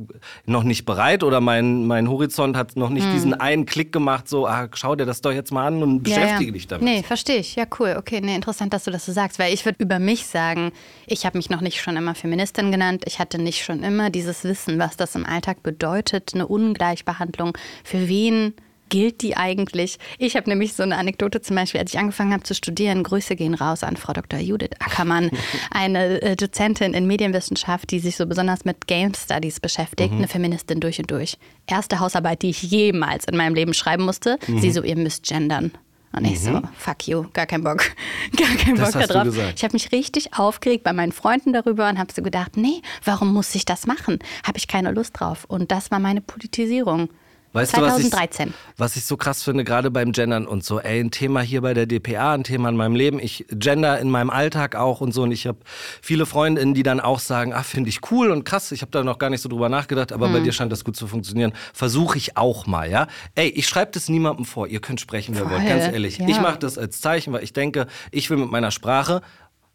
noch 0.46 0.62
nicht 0.62 0.84
bereit 0.84 1.22
oder 1.22 1.40
mein, 1.40 1.86
mein 1.86 2.08
Horizont 2.08 2.47
hat 2.56 2.76
noch 2.76 2.90
nicht 2.90 3.06
diesen 3.12 3.34
einen 3.34 3.66
Klick 3.66 3.92
gemacht, 3.92 4.28
so, 4.28 4.46
ah, 4.46 4.68
schau 4.72 4.96
dir 4.96 5.06
das 5.06 5.20
doch 5.20 5.32
jetzt 5.32 5.52
mal 5.52 5.66
an 5.66 5.82
und 5.82 6.02
beschäftige 6.02 6.28
Hm. 6.28 6.40
ja, 6.40 6.46
ja. 6.46 6.52
dich 6.52 6.66
damit. 6.66 6.84
Nee, 6.84 7.02
verstehe 7.02 7.38
ich. 7.38 7.56
Ja, 7.56 7.64
cool. 7.78 7.96
Okay, 7.98 8.20
nee, 8.20 8.34
interessant, 8.34 8.72
dass 8.72 8.84
du 8.84 8.90
das 8.90 9.06
so 9.06 9.12
sagst. 9.12 9.38
Weil 9.38 9.52
ich 9.52 9.64
würde 9.64 9.82
über 9.82 9.98
mich 9.98 10.26
sagen, 10.26 10.72
ich 11.06 11.26
habe 11.26 11.38
mich 11.38 11.50
noch 11.50 11.60
nicht 11.60 11.80
schon 11.80 11.96
immer 11.96 12.14
Feministin 12.14 12.70
genannt. 12.70 13.04
Ich 13.06 13.18
hatte 13.18 13.40
nicht 13.40 13.64
schon 13.64 13.82
immer 13.82 14.10
dieses 14.10 14.44
Wissen, 14.44 14.78
was 14.78 14.96
das 14.96 15.14
im 15.14 15.26
Alltag 15.26 15.62
bedeutet, 15.62 16.32
eine 16.34 16.46
Ungleichbehandlung. 16.46 17.56
Für 17.84 18.08
wen 18.08 18.54
gilt 18.88 19.22
die 19.22 19.36
eigentlich? 19.36 19.98
Ich 20.18 20.36
habe 20.36 20.48
nämlich 20.48 20.74
so 20.74 20.82
eine 20.82 20.96
Anekdote 20.96 21.40
zum 21.40 21.56
Beispiel, 21.56 21.80
als 21.80 21.92
ich 21.92 21.98
angefangen 21.98 22.32
habe 22.32 22.42
zu 22.42 22.54
studieren, 22.54 23.02
Grüße 23.02 23.36
gehen 23.36 23.54
raus 23.54 23.82
an 23.82 23.96
Frau 23.96 24.12
Dr. 24.12 24.38
Judith 24.38 24.70
Ackermann, 24.78 25.30
eine 25.70 26.20
äh, 26.22 26.36
Dozentin 26.36 26.94
in 26.94 27.06
Medienwissenschaft, 27.06 27.90
die 27.90 27.98
sich 27.98 28.16
so 28.16 28.26
besonders 28.26 28.64
mit 28.64 28.86
Game 28.86 29.12
Studies 29.14 29.60
beschäftigt, 29.60 30.12
eine 30.12 30.28
Feministin 30.28 30.80
durch 30.80 30.98
und 30.98 31.10
durch. 31.10 31.38
Erste 31.66 32.00
Hausarbeit, 32.00 32.42
die 32.42 32.50
ich 32.50 32.62
jemals 32.62 33.24
in 33.24 33.36
meinem 33.36 33.54
Leben 33.54 33.74
schreiben 33.74 34.04
musste, 34.04 34.38
sie 34.46 34.70
so, 34.70 34.82
ihr 34.82 34.96
müsst 34.96 35.24
gendern. 35.24 35.72
Und 36.12 36.24
ich 36.24 36.40
so, 36.40 36.62
fuck 36.76 37.06
you, 37.06 37.26
gar 37.34 37.46
kein 37.46 37.62
Bock. 37.62 37.82
Gar 38.36 38.56
keinen 38.56 38.76
Das 38.76 38.92
Bock 38.92 39.06
darauf. 39.06 39.36
Ich 39.54 39.62
habe 39.62 39.74
mich 39.74 39.92
richtig 39.92 40.34
aufgeregt 40.34 40.84
bei 40.84 40.92
meinen 40.92 41.12
Freunden 41.12 41.52
darüber 41.52 41.88
und 41.88 41.98
habe 41.98 42.12
so 42.12 42.22
gedacht, 42.22 42.56
nee, 42.56 42.80
warum 43.04 43.32
muss 43.32 43.54
ich 43.54 43.64
das 43.64 43.86
machen? 43.86 44.18
Habe 44.42 44.56
ich 44.56 44.68
keine 44.68 44.90
Lust 44.90 45.20
drauf. 45.20 45.44
Und 45.48 45.70
das 45.70 45.90
war 45.90 45.98
meine 45.98 46.20
Politisierung. 46.22 47.10
Weißt 47.52 47.76
du, 47.76 47.80
was 47.80 47.96
2013. 47.96 48.48
ich, 48.48 48.54
was 48.76 48.96
ich 48.96 49.04
so 49.04 49.16
krass 49.16 49.42
finde, 49.42 49.64
gerade 49.64 49.90
beim 49.90 50.12
Gendern 50.12 50.46
und 50.46 50.64
so, 50.64 50.80
ey, 50.80 51.00
ein 51.00 51.10
Thema 51.10 51.40
hier 51.40 51.62
bei 51.62 51.72
der 51.74 51.86
DPA, 51.86 52.34
ein 52.34 52.44
Thema 52.44 52.68
in 52.68 52.76
meinem 52.76 52.94
Leben. 52.94 53.18
Ich 53.18 53.46
gender 53.50 53.98
in 54.00 54.10
meinem 54.10 54.30
Alltag 54.30 54.76
auch 54.76 55.00
und 55.00 55.12
so. 55.12 55.22
Und 55.22 55.32
ich 55.32 55.46
habe 55.46 55.58
viele 56.02 56.26
Freundinnen, 56.26 56.74
die 56.74 56.82
dann 56.82 57.00
auch 57.00 57.18
sagen, 57.20 57.52
ach, 57.54 57.64
finde 57.64 57.88
ich 57.88 58.00
cool 58.10 58.30
und 58.30 58.44
krass. 58.44 58.70
Ich 58.72 58.82
habe 58.82 58.90
da 58.90 59.02
noch 59.02 59.18
gar 59.18 59.30
nicht 59.30 59.40
so 59.40 59.48
drüber 59.48 59.68
nachgedacht, 59.68 60.12
aber 60.12 60.26
Hm. 60.26 60.32
bei 60.34 60.40
dir 60.40 60.52
scheint 60.52 60.70
das 60.72 60.84
gut 60.84 60.96
zu 60.96 61.06
funktionieren. 61.06 61.52
Versuche 61.72 62.18
ich 62.18 62.36
auch 62.36 62.66
mal, 62.66 62.90
ja. 62.90 63.06
Ey, 63.34 63.48
ich 63.48 63.66
schreibe 63.66 63.92
das 63.92 64.08
niemandem 64.08 64.44
vor. 64.44 64.66
Ihr 64.68 64.80
könnt 64.80 65.00
sprechen, 65.00 65.34
wer 65.36 65.48
wollt. 65.50 65.66
Ganz 65.66 65.84
ehrlich. 65.92 66.18
ja. 66.18 66.28
Ich 66.28 66.40
mache 66.40 66.58
das 66.58 66.76
als 66.78 67.00
Zeichen, 67.00 67.32
weil 67.32 67.42
ich 67.44 67.52
denke, 67.54 67.86
ich 68.10 68.28
will 68.30 68.36
mit 68.36 68.50
meiner 68.50 68.70
Sprache 68.70 69.22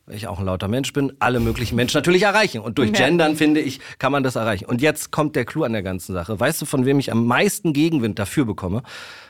weil 0.05 0.15
ich 0.15 0.27
auch 0.27 0.39
ein 0.39 0.45
lauter 0.45 0.67
Mensch 0.67 0.91
bin, 0.93 1.13
alle 1.19 1.39
möglichen 1.39 1.75
Menschen 1.75 1.97
natürlich 1.97 2.23
erreichen. 2.23 2.59
Und 2.59 2.77
durch. 2.77 2.91
Gendern, 2.93 3.35
finde 3.35 3.61
ich, 3.61 3.79
kann 3.99 4.11
man 4.11 4.23
das 4.23 4.35
erreichen. 4.35 4.65
Und 4.65 4.81
jetzt 4.81 5.11
kommt 5.11 5.35
der 5.35 5.45
Clou 5.45 5.63
an 5.63 5.73
der 5.73 5.83
ganzen 5.83 6.13
Sache. 6.13 6.39
Weißt 6.39 6.61
du, 6.61 6.65
von 6.65 6.85
wem 6.85 6.99
ich 6.99 7.11
am 7.11 7.25
meisten 7.25 7.73
Gegenwind 7.73 8.19
dafür 8.19 8.45
bekomme? 8.45 8.83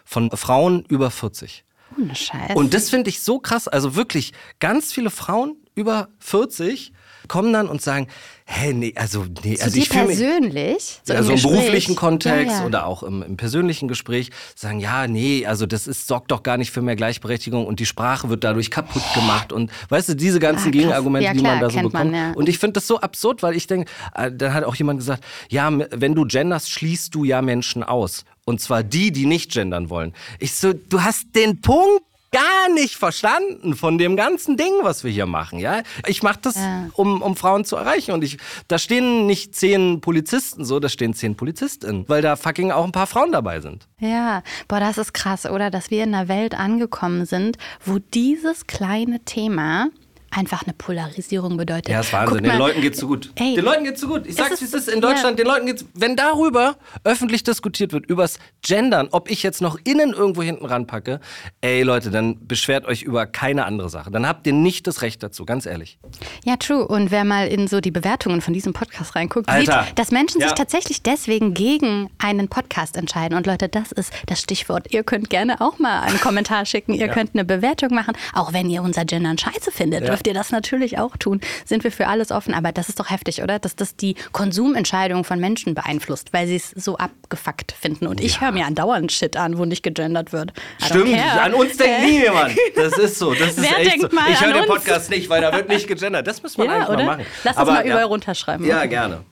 Von 0.03 0.31
Frauen 0.31 0.83
über 0.89 1.11
40. 1.11 1.63
Ohne 1.97 2.15
Scheiß. 2.15 2.55
Und 2.55 2.73
das 2.73 2.89
finde 2.89 3.09
ich 3.09 3.21
so 3.21 3.39
krass. 3.39 3.67
Also 3.67 3.95
wirklich, 3.95 4.33
ganz 4.59 4.91
viele 4.91 5.09
Frauen 5.09 5.57
über 5.75 6.09
40 6.19 6.91
kommen 7.33 7.51
dann 7.51 7.67
und 7.67 7.81
sagen, 7.81 8.05
hä, 8.45 8.73
nee, 8.73 8.93
also, 8.95 9.25
nee, 9.43 9.55
Zu 9.55 9.63
also 9.63 9.77
ich 9.79 9.89
fühle 9.89 10.05
persönlich? 10.05 10.99
So 11.03 11.13
also 11.15 11.29
im 11.31 11.35
Gespräch? 11.35 11.51
beruflichen 11.51 11.95
Kontext 11.95 12.51
Ja, 12.51 12.59
ja. 12.59 12.65
oder 12.67 12.85
auch 12.85 13.01
im, 13.01 13.23
im 13.23 13.37
persönlichen 13.37 13.87
Gespräch 13.87 14.29
sagen, 14.55 14.79
ja, 14.79 15.07
nee, 15.07 15.43
also 15.47 15.65
das 15.65 15.87
ist, 15.87 16.05
sorgt 16.07 16.29
doch 16.29 16.43
gar 16.43 16.57
nicht 16.57 16.69
für 16.69 16.83
mehr 16.83 16.95
Gleichberechtigung 16.95 17.65
und 17.65 17.79
die 17.79 17.87
Sprache 17.87 18.29
wird 18.29 18.43
dadurch 18.43 18.69
kaputt 18.69 19.01
gemacht 19.15 19.51
und 19.51 19.71
weißt 19.89 20.09
du, 20.09 20.15
diese 20.15 20.39
ganzen 20.39 20.67
Ah. 20.67 20.71
Gegenargumente, 20.71 21.25
Ja, 21.25 21.33
die 21.33 21.41
man 21.41 21.57
klar, 21.57 21.69
da 21.69 21.73
so 21.73 21.89
bekommt. 21.89 22.11
man. 22.11 22.35
Und 22.35 22.47
ich 22.47 22.59
finde 22.59 22.73
das 22.73 22.85
so 22.85 22.99
absurd, 22.99 23.41
weil 23.41 23.55
ich 23.55 23.65
denke, 23.65 23.89
äh, 24.13 24.31
dann 24.31 24.53
hat 24.53 24.63
auch 24.63 24.75
jemand 24.75 24.99
gesagt, 24.99 25.23
ja, 25.49 25.71
wenn 25.89 26.13
du 26.13 26.25
genderst, 26.25 26.69
schließt 26.69 27.15
du 27.15 27.23
ja 27.23 27.41
Menschen 27.41 27.81
aus. 27.83 28.25
Und 28.45 28.61
zwar 28.61 28.83
die, 28.83 29.11
die 29.11 29.25
nicht 29.25 29.51
gendern 29.51 29.89
wollen. 29.89 30.13
Ich 30.37 30.53
so, 30.53 30.71
du 30.73 31.01
hast 31.01 31.33
den 31.35 31.61
Punkt 31.61 32.03
gar 32.33 32.69
nicht 32.73 32.95
verstanden 32.95 33.75
von 33.75 33.97
dem 33.97 34.17
ganzen 34.17 34.57
Ding, 34.57 34.73
was 34.81 35.03
wir 35.05 35.11
hier 35.11 35.25
machen, 35.25 35.59
ja. 35.59 35.83
Ich 36.07 36.23
mache 36.23 36.39
das, 36.41 36.57
um, 36.93 37.21
um 37.21 37.37
Frauen 37.37 37.63
zu 37.63 37.77
erreichen 37.77 38.11
und 38.11 38.23
ich, 38.23 38.37
da 38.67 38.77
stehen 38.77 39.25
nicht 39.25 39.55
zehn 39.55 40.01
Polizisten 40.01 40.65
so, 40.65 40.79
da 40.79 40.89
stehen 40.89 41.13
zehn 41.13 41.35
Polizistinnen, 41.35 42.03
weil 42.09 42.21
da 42.21 42.35
fucking 42.35 42.71
auch 42.71 42.83
ein 42.83 42.91
paar 42.91 43.07
Frauen 43.07 43.31
dabei 43.31 43.61
sind. 43.61 43.87
Ja, 43.99 44.43
boah, 44.67 44.79
das 44.79 44.97
ist 44.97 45.13
krass, 45.13 45.45
oder? 45.45 45.69
Dass 45.69 45.91
wir 45.91 46.03
in 46.03 46.13
einer 46.13 46.27
Welt 46.27 46.55
angekommen 46.55 47.25
sind, 47.25 47.57
wo 47.85 47.99
dieses 47.99 48.67
kleine 48.67 49.23
Thema 49.23 49.87
einfach 50.35 50.63
eine 50.63 50.73
Polarisierung 50.73 51.57
bedeutet. 51.57 51.89
Ja, 51.89 51.97
das 51.97 52.07
ist 52.07 52.13
Wahnsinn. 52.13 52.43
Mal, 52.43 52.49
den 52.51 52.59
Leuten 52.59 52.81
geht's 52.81 52.99
zu 52.99 53.07
gut. 53.07 53.31
Ey, 53.35 53.55
den 53.55 53.63
Leuten 53.65 53.83
geht's 53.83 53.99
zu 54.01 54.07
gut. 54.07 54.25
Ich 54.27 54.35
sag's, 54.35 54.61
wie 54.61 54.65
es 54.65 54.73
ist 54.73 54.89
in 54.89 55.01
Deutschland. 55.01 55.37
ja. 55.37 55.43
Den 55.43 55.47
Leuten 55.47 55.65
geht's, 55.65 55.85
wenn 55.93 56.15
darüber 56.15 56.75
öffentlich 57.03 57.43
diskutiert 57.43 57.93
wird, 57.93 58.05
übers 58.05 58.39
Gendern, 58.61 59.07
ob 59.11 59.29
ich 59.29 59.43
jetzt 59.43 59.61
noch 59.61 59.77
innen 59.83 60.13
irgendwo 60.13 60.41
hinten 60.43 60.65
ranpacke, 60.65 61.19
ey 61.61 61.83
Leute, 61.83 62.09
dann 62.11 62.47
beschwert 62.47 62.85
euch 62.85 63.03
über 63.03 63.25
keine 63.25 63.65
andere 63.65 63.89
Sache. 63.89 64.11
Dann 64.11 64.27
habt 64.27 64.47
ihr 64.47 64.53
nicht 64.53 64.87
das 64.87 65.01
Recht 65.01 65.21
dazu, 65.23 65.45
ganz 65.45 65.65
ehrlich. 65.65 65.97
Ja, 66.43 66.55
true. 66.57 66.87
Und 66.87 67.11
wer 67.11 67.23
mal 67.25 67.47
in 67.47 67.67
so 67.67 67.81
die 67.81 67.91
Bewertungen 67.91 68.41
von 68.41 68.53
diesem 68.53 68.73
Podcast 68.73 69.15
reinguckt, 69.15 69.49
Alter. 69.49 69.85
sieht, 69.87 69.99
dass 69.99 70.11
Menschen 70.11 70.41
Ja. 70.41 70.47
sich 70.47 70.55
tatsächlich 70.55 71.01
deswegen 71.01 71.53
gegen 71.53 72.09
einen 72.17 72.47
Podcast 72.47 72.97
entscheiden. 72.97 73.37
Und 73.37 73.45
Leute, 73.47 73.69
das 73.69 73.91
ist 73.91 74.11
das 74.27 74.39
Stichwort. 74.41 74.91
Ihr 74.93 75.03
könnt 75.03 75.29
gerne 75.29 75.61
auch 75.61 75.79
mal 75.79 76.01
einen 76.01 76.19
Kommentar 76.19 76.65
schicken. 76.65 76.93
Ihr 76.93 77.07
könnt 77.09 77.31
eine 77.33 77.45
Bewertung 77.45 77.93
machen. 77.93 78.15
Auch 78.33 78.53
wenn 78.53 78.69
ihr 78.69 78.81
unser 78.81 79.05
Gendern 79.05 79.37
scheiße 79.37 79.71
findet, 79.71 80.03
Ja. 80.03 80.11
Dürft 80.23 80.27
ihr 80.27 80.33
das 80.33 80.51
natürlich 80.51 80.97
auch 80.99 81.17
tun. 81.17 81.41
Sind 81.65 81.83
wir 81.83 81.91
für 81.91 82.07
alles 82.07 82.31
offen. 82.31 82.53
Aber 82.53 82.71
das 82.71 82.89
ist 82.89 82.99
doch 82.99 83.09
heftig, 83.09 83.41
oder? 83.43 83.59
Dass 83.59 83.75
das 83.75 83.95
die 83.95 84.15
Konsumentscheidung 84.31 85.23
von 85.23 85.39
Menschen 85.39 85.73
beeinflusst, 85.75 86.31
weil 86.33 86.47
sie 86.47 86.55
es 86.55 86.71
so 86.71 86.97
abgefuckt 86.97 87.73
finden. 87.73 88.07
Und 88.07 88.21
ich 88.21 88.41
höre 88.41 88.51
mir 88.51 88.65
andauernd 88.65 89.11
Shit 89.11 89.35
an, 89.37 89.57
wo 89.57 89.65
nicht 89.65 89.83
gegendert 89.83 90.31
wird. 90.33 90.53
I 90.81 90.85
Stimmt, 90.85 91.17
an 91.19 91.53
uns 91.53 91.77
denkt 91.77 92.03
nie 92.05 92.19
jemand. 92.23 92.55
Das 92.75 92.97
ist 92.97 93.19
so. 93.19 93.33
Das 93.33 93.49
ist 93.49 93.61
Wer 93.61 93.79
echt 93.79 93.91
denkt 93.91 94.11
so. 94.11 94.15
mal 94.15 94.31
ich 94.31 94.39
höre 94.41 94.53
den 94.53 94.61
uns? 94.63 94.67
Podcast 94.67 95.09
nicht, 95.09 95.29
weil 95.29 95.41
da 95.41 95.53
wird 95.53 95.67
nicht 95.69 95.87
gegendert. 95.87 96.25
Das 96.27 96.41
müssen 96.41 96.57
wir 96.59 96.65
Ja, 96.65 96.87
oder? 96.87 96.97
mal 96.97 97.05
machen. 97.17 97.25
Lass 97.43 97.55
das 97.55 97.65
mal 97.67 97.85
überall 97.85 98.03
runterschreiben. 98.05 98.65
Ja, 98.65 98.85
gerne. 98.85 99.25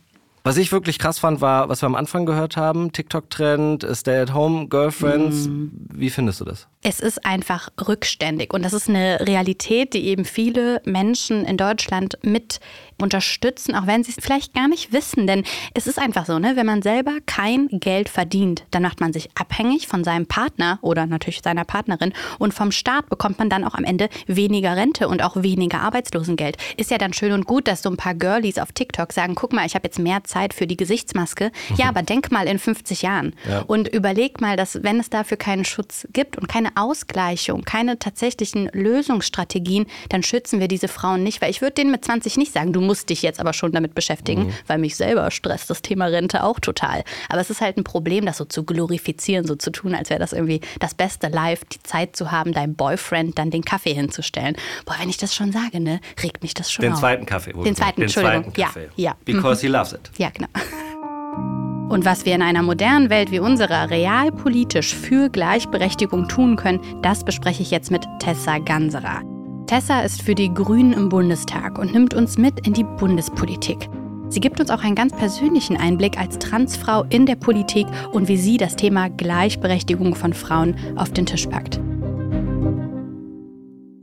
Was 0.43 0.57
ich 0.57 0.71
wirklich 0.71 0.97
krass 0.97 1.19
fand, 1.19 1.39
war, 1.39 1.69
was 1.69 1.83
wir 1.83 1.85
am 1.85 1.95
Anfang 1.95 2.25
gehört 2.25 2.57
haben, 2.57 2.91
TikTok-Trend, 2.91 3.85
Stay-at-Home-Girlfriends. 3.91 5.47
Mhm. 5.47 5.71
Wie 5.93 6.09
findest 6.09 6.41
du 6.41 6.45
das? 6.45 6.67
Es 6.81 6.99
ist 6.99 7.23
einfach 7.25 7.69
rückständig 7.87 8.51
und 8.53 8.65
das 8.65 8.73
ist 8.73 8.89
eine 8.89 9.19
Realität, 9.27 9.93
die 9.93 10.07
eben 10.07 10.25
viele 10.25 10.81
Menschen 10.83 11.45
in 11.45 11.57
Deutschland 11.57 12.17
mit 12.23 12.59
unterstützen, 13.01 13.75
auch 13.75 13.87
wenn 13.87 14.03
sie 14.03 14.11
es 14.17 14.23
vielleicht 14.23 14.53
gar 14.53 14.67
nicht 14.67 14.93
wissen. 14.93 15.27
Denn 15.27 15.43
es 15.73 15.87
ist 15.87 15.99
einfach 15.99 16.25
so, 16.25 16.39
ne? 16.39 16.55
wenn 16.55 16.65
man 16.65 16.81
selber 16.81 17.13
kein 17.25 17.67
Geld 17.71 18.09
verdient, 18.09 18.63
dann 18.71 18.83
macht 18.83 18.99
man 19.01 19.13
sich 19.13 19.29
abhängig 19.35 19.87
von 19.87 20.03
seinem 20.03 20.25
Partner 20.25 20.79
oder 20.81 21.05
natürlich 21.05 21.41
seiner 21.43 21.65
Partnerin 21.65 22.13
und 22.39 22.53
vom 22.53 22.71
Staat 22.71 23.09
bekommt 23.09 23.39
man 23.39 23.49
dann 23.49 23.63
auch 23.63 23.75
am 23.75 23.83
Ende 23.83 24.09
weniger 24.27 24.75
Rente 24.75 25.07
und 25.07 25.21
auch 25.23 25.35
weniger 25.41 25.81
Arbeitslosengeld. 25.81 26.57
Ist 26.77 26.91
ja 26.91 26.97
dann 26.97 27.13
schön 27.13 27.31
und 27.31 27.45
gut, 27.45 27.67
dass 27.67 27.81
so 27.81 27.89
ein 27.89 27.97
paar 27.97 28.13
Girlies 28.15 28.57
auf 28.57 28.71
TikTok 28.71 29.13
sagen, 29.13 29.35
guck 29.35 29.53
mal, 29.53 29.65
ich 29.65 29.75
habe 29.75 29.87
jetzt 29.87 29.99
mehr 29.99 30.23
Zeit 30.23 30.53
für 30.53 30.67
die 30.67 30.77
Gesichtsmaske. 30.77 31.51
Ja, 31.77 31.87
aber 31.89 32.03
denk 32.03 32.31
mal 32.31 32.47
in 32.47 32.59
50 32.59 33.01
Jahren 33.01 33.33
Ja. 33.49 33.61
und 33.67 33.87
überleg 33.87 34.41
mal, 34.41 34.57
dass 34.57 34.83
wenn 34.83 34.99
es 34.99 35.09
dafür 35.09 35.37
keinen 35.37 35.65
Schutz 35.65 36.07
gibt 36.13 36.37
und 36.37 36.47
keine 36.47 36.69
Ausgleichung, 36.75 37.63
keine 37.63 37.97
tatsächlichen 37.99 38.69
Lösungsstrategien, 38.73 39.85
dann 40.09 40.23
schützen 40.23 40.59
wir 40.59 40.67
diese 40.67 40.87
Frauen 40.87 41.23
nicht. 41.23 41.41
Weil 41.41 41.49
ich 41.49 41.61
würde 41.61 41.73
denen 41.73 41.91
mit 41.91 42.05
20 42.05 42.37
nicht 42.37 42.53
sagen, 42.53 42.73
du 42.73 42.81
musst 42.81 42.90
dich 42.93 43.21
jetzt 43.21 43.39
aber 43.39 43.53
schon 43.53 43.71
damit 43.71 43.95
beschäftigen, 43.95 44.53
weil 44.67 44.77
mich 44.77 44.95
selber 44.95 45.31
stresst 45.31 45.69
das 45.69 45.81
Thema 45.81 46.05
Rente 46.05 46.43
auch 46.43 46.59
total. 46.59 47.03
Aber 47.29 47.39
es 47.41 47.49
ist 47.49 47.61
halt 47.61 47.77
ein 47.77 47.83
Problem, 47.83 48.25
das 48.25 48.37
so 48.37 48.45
zu 48.45 48.63
glorifizieren, 48.63 49.45
so 49.45 49.55
zu 49.55 49.71
tun, 49.71 49.95
als 49.95 50.09
wäre 50.09 50.19
das 50.19 50.33
irgendwie 50.33 50.61
das 50.79 50.93
beste 50.93 51.27
Life, 51.27 51.65
die 51.71 51.81
Zeit 51.83 52.15
zu 52.15 52.31
haben, 52.31 52.51
deinem 52.53 52.75
Boyfriend 52.75 53.37
dann 53.37 53.49
den 53.51 53.63
Kaffee 53.63 53.93
hinzustellen. 53.93 54.55
Boah, 54.85 54.95
wenn 54.99 55.09
ich 55.09 55.17
das 55.17 55.33
schon 55.35 55.51
sage, 55.51 55.79
ne, 55.79 55.99
regt 56.21 56.43
mich 56.43 56.53
das 56.53 56.71
schon 56.71 56.83
Den 56.83 56.93
auf. 56.93 56.99
zweiten 56.99 57.25
Kaffee. 57.25 57.53
Den 57.53 57.75
zweiten, 57.75 58.01
Den 58.01 58.03
Entschuldigung. 58.03 58.43
zweiten 58.43 58.61
Kaffee. 58.61 58.89
Ja, 58.95 59.11
ja. 59.11 59.15
Because 59.25 59.61
he 59.61 59.67
loves 59.67 59.93
it. 59.93 60.11
Ja, 60.17 60.29
genau. 60.29 60.47
Und 61.89 62.05
was 62.05 62.25
wir 62.25 62.35
in 62.35 62.41
einer 62.41 62.63
modernen 62.63 63.09
Welt 63.09 63.31
wie 63.31 63.39
unserer 63.39 63.89
realpolitisch 63.89 64.95
für 64.95 65.29
Gleichberechtigung 65.29 66.29
tun 66.29 66.55
können, 66.55 66.79
das 67.01 67.25
bespreche 67.25 67.61
ich 67.63 67.71
jetzt 67.71 67.91
mit 67.91 68.05
Tessa 68.19 68.59
Ganserer. 68.59 69.21
Tessa 69.71 70.01
ist 70.01 70.21
für 70.21 70.35
die 70.35 70.53
Grünen 70.53 70.91
im 70.91 71.07
Bundestag 71.07 71.79
und 71.79 71.93
nimmt 71.93 72.13
uns 72.13 72.37
mit 72.37 72.67
in 72.67 72.73
die 72.73 72.83
Bundespolitik. 72.83 73.87
Sie 74.27 74.41
gibt 74.41 74.59
uns 74.59 74.69
auch 74.69 74.83
einen 74.83 74.95
ganz 74.95 75.15
persönlichen 75.15 75.77
Einblick 75.77 76.19
als 76.19 76.39
Transfrau 76.39 77.03
in 77.03 77.25
der 77.25 77.37
Politik 77.37 77.87
und 78.11 78.27
wie 78.27 78.35
sie 78.35 78.57
das 78.57 78.75
Thema 78.75 79.07
Gleichberechtigung 79.09 80.13
von 80.13 80.33
Frauen 80.33 80.75
auf 80.97 81.13
den 81.13 81.25
Tisch 81.25 81.47
packt. 81.47 81.79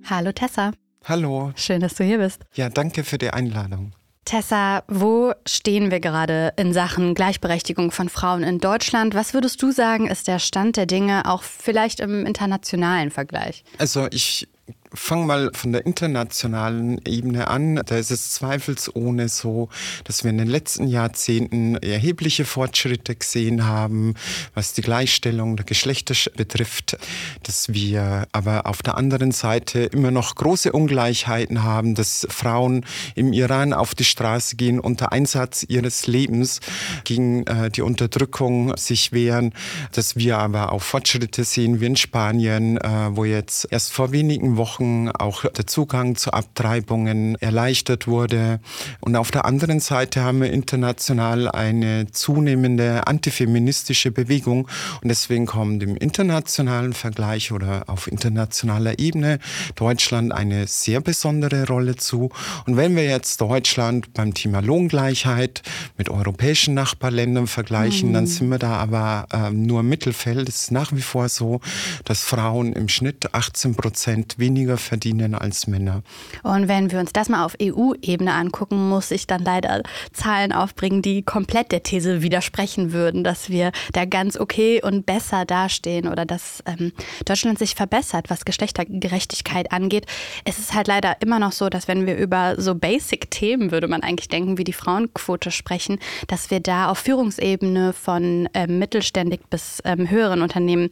Hallo 0.08 0.32
Tessa, 0.32 0.70
Hallo. 1.04 1.52
schön, 1.54 1.82
dass 1.82 1.96
du 1.96 2.04
hier 2.04 2.16
bist. 2.16 2.46
Ja, 2.54 2.70
danke 2.70 3.04
für 3.04 3.18
die 3.18 3.28
Einladung. 3.28 3.92
Tessa, 4.24 4.84
wo 4.88 5.34
stehen 5.46 5.90
wir 5.90 6.00
gerade 6.00 6.54
in 6.56 6.72
Sachen 6.72 7.14
Gleichberechtigung 7.14 7.90
von 7.90 8.08
Frauen 8.08 8.42
in 8.42 8.58
Deutschland? 8.58 9.14
Was 9.14 9.34
würdest 9.34 9.60
du 9.60 9.70
sagen, 9.70 10.06
ist 10.06 10.28
der 10.28 10.38
Stand 10.38 10.78
der 10.78 10.86
Dinge, 10.86 11.30
auch 11.30 11.42
vielleicht 11.42 12.00
im 12.00 12.24
internationalen 12.24 13.10
Vergleich? 13.10 13.64
Also 13.76 14.06
ich 14.10 14.48
fange 14.94 15.26
mal 15.26 15.50
von 15.54 15.72
der 15.72 15.86
internationalen 15.86 17.00
Ebene 17.06 17.48
an. 17.48 17.80
Da 17.86 17.96
ist 17.96 18.10
es 18.10 18.32
zweifelsohne 18.32 19.28
so, 19.28 19.68
dass 20.04 20.24
wir 20.24 20.30
in 20.30 20.38
den 20.38 20.48
letzten 20.48 20.86
Jahrzehnten 20.86 21.76
erhebliche 21.76 22.44
Fortschritte 22.44 23.14
gesehen 23.14 23.66
haben, 23.66 24.14
was 24.54 24.72
die 24.72 24.82
Gleichstellung 24.82 25.56
der 25.56 25.66
Geschlechter 25.66 26.14
betrifft, 26.36 26.96
dass 27.42 27.72
wir 27.72 28.26
aber 28.32 28.66
auf 28.66 28.82
der 28.82 28.96
anderen 28.96 29.32
Seite 29.32 29.80
immer 29.80 30.10
noch 30.10 30.34
große 30.34 30.72
Ungleichheiten 30.72 31.62
haben, 31.62 31.94
dass 31.94 32.26
Frauen 32.30 32.84
im 33.14 33.32
Iran 33.32 33.72
auf 33.72 33.94
die 33.94 34.04
Straße 34.04 34.56
gehen 34.56 34.80
unter 34.80 35.12
Einsatz 35.12 35.64
ihres 35.68 36.06
Lebens 36.06 36.60
gegen 37.04 37.46
äh, 37.46 37.70
die 37.70 37.82
Unterdrückung 37.82 38.76
sich 38.76 39.12
wehren, 39.12 39.52
dass 39.92 40.16
wir 40.16 40.38
aber 40.38 40.72
auch 40.72 40.82
Fortschritte 40.82 41.44
sehen 41.44 41.80
wie 41.80 41.86
in 41.86 41.96
Spanien, 41.96 42.78
äh, 42.78 43.10
wo 43.10 43.24
jetzt 43.24 43.68
erst 43.70 43.92
vor 43.92 44.12
wenigen 44.12 44.56
Wochen 44.56 44.77
auch 44.80 45.44
der 45.44 45.66
Zugang 45.66 46.16
zu 46.16 46.32
Abtreibungen 46.32 47.34
erleichtert 47.36 48.06
wurde. 48.06 48.60
Und 49.00 49.16
auf 49.16 49.30
der 49.30 49.44
anderen 49.44 49.80
Seite 49.80 50.22
haben 50.22 50.40
wir 50.40 50.52
international 50.52 51.48
eine 51.48 52.10
zunehmende 52.10 53.06
antifeministische 53.06 54.10
Bewegung. 54.10 54.68
Und 55.02 55.08
deswegen 55.08 55.46
kommt 55.46 55.82
im 55.82 55.96
internationalen 55.96 56.92
Vergleich 56.92 57.52
oder 57.52 57.84
auf 57.88 58.06
internationaler 58.06 58.98
Ebene 58.98 59.38
Deutschland 59.74 60.32
eine 60.32 60.66
sehr 60.66 61.00
besondere 61.00 61.66
Rolle 61.66 61.96
zu. 61.96 62.30
Und 62.66 62.76
wenn 62.76 62.94
wir 62.96 63.04
jetzt 63.04 63.40
Deutschland 63.40 64.12
beim 64.14 64.34
Thema 64.34 64.60
Lohngleichheit 64.60 65.62
mit 65.96 66.08
europäischen 66.08 66.74
Nachbarländern 66.74 67.46
vergleichen, 67.46 68.12
dann 68.12 68.26
sind 68.26 68.48
wir 68.48 68.58
da 68.58 68.76
aber 68.76 69.26
ähm, 69.32 69.66
nur 69.66 69.80
im 69.80 69.88
Mittelfeld. 69.88 70.48
Es 70.48 70.62
ist 70.62 70.72
nach 70.72 70.92
wie 70.92 71.02
vor 71.02 71.28
so, 71.28 71.60
dass 72.04 72.22
Frauen 72.22 72.72
im 72.72 72.88
Schnitt 72.88 73.34
18 73.34 73.74
Prozent 73.74 74.38
weniger 74.68 74.76
verdienen 74.76 75.34
als 75.34 75.66
Männer. 75.66 76.02
Und 76.42 76.68
wenn 76.68 76.90
wir 76.90 77.00
uns 77.00 77.12
das 77.12 77.28
mal 77.28 77.44
auf 77.44 77.56
EU-Ebene 77.60 78.32
angucken, 78.32 78.88
muss 78.88 79.10
ich 79.10 79.26
dann 79.26 79.42
leider 79.42 79.82
Zahlen 80.12 80.52
aufbringen, 80.52 81.02
die 81.02 81.22
komplett 81.22 81.72
der 81.72 81.82
These 81.82 82.22
widersprechen 82.22 82.92
würden, 82.92 83.24
dass 83.24 83.48
wir 83.48 83.72
da 83.92 84.04
ganz 84.04 84.38
okay 84.38 84.82
und 84.82 85.06
besser 85.06 85.44
dastehen 85.44 86.08
oder 86.08 86.26
dass 86.26 86.62
ähm, 86.66 86.92
Deutschland 87.24 87.58
sich 87.58 87.74
verbessert, 87.74 88.28
was 88.28 88.44
Geschlechtergerechtigkeit 88.44 89.72
angeht. 89.72 90.06
Es 90.44 90.58
ist 90.58 90.74
halt 90.74 90.86
leider 90.86 91.16
immer 91.20 91.38
noch 91.38 91.52
so, 91.52 91.68
dass 91.68 91.88
wenn 91.88 92.06
wir 92.06 92.16
über 92.16 92.60
so 92.60 92.74
Basic-Themen, 92.74 93.70
würde 93.70 93.88
man 93.88 94.02
eigentlich 94.02 94.28
denken, 94.28 94.58
wie 94.58 94.64
die 94.64 94.72
Frauenquote 94.72 95.50
sprechen, 95.50 95.98
dass 96.26 96.50
wir 96.50 96.60
da 96.60 96.90
auf 96.90 96.98
Führungsebene 96.98 97.92
von 97.92 98.48
ähm, 98.54 98.78
mittelständig 98.78 99.40
bis 99.48 99.80
ähm, 99.84 100.10
höheren 100.10 100.42
Unternehmen 100.42 100.90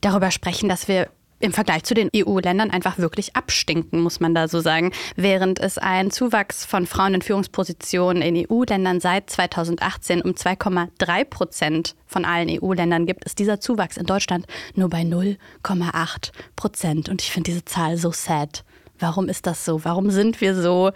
darüber 0.00 0.30
sprechen, 0.30 0.68
dass 0.68 0.88
wir 0.88 1.08
im 1.40 1.52
Vergleich 1.52 1.84
zu 1.84 1.94
den 1.94 2.10
EU-Ländern 2.14 2.70
einfach 2.70 2.98
wirklich 2.98 3.36
abstinken, 3.36 4.00
muss 4.00 4.20
man 4.20 4.34
da 4.34 4.48
so 4.48 4.60
sagen. 4.60 4.92
Während 5.16 5.60
es 5.60 5.78
einen 5.78 6.10
Zuwachs 6.10 6.64
von 6.64 6.86
Frauen 6.86 7.14
in 7.14 7.22
Führungspositionen 7.22 8.22
in 8.22 8.46
EU-Ländern 8.48 9.00
seit 9.00 9.30
2018 9.30 10.22
um 10.22 10.32
2,3 10.32 11.24
Prozent 11.24 11.94
von 12.06 12.24
allen 12.24 12.48
EU-Ländern 12.50 13.06
gibt, 13.06 13.24
ist 13.24 13.38
dieser 13.38 13.60
Zuwachs 13.60 13.96
in 13.96 14.06
Deutschland 14.06 14.46
nur 14.74 14.88
bei 14.88 15.02
0,8 15.02 16.32
Prozent. 16.56 17.08
Und 17.08 17.22
ich 17.22 17.30
finde 17.30 17.50
diese 17.50 17.64
Zahl 17.64 17.96
so 17.96 18.10
sad. 18.10 18.64
Warum 18.98 19.28
ist 19.28 19.46
das 19.46 19.64
so? 19.64 19.84
Warum 19.84 20.10
sind 20.10 20.40
wir 20.40 20.54
so 20.60 20.90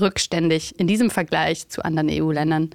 rückständig 0.00 0.78
in 0.78 0.86
diesem 0.86 1.10
Vergleich 1.10 1.68
zu 1.68 1.84
anderen 1.84 2.10
EU-Ländern? 2.10 2.70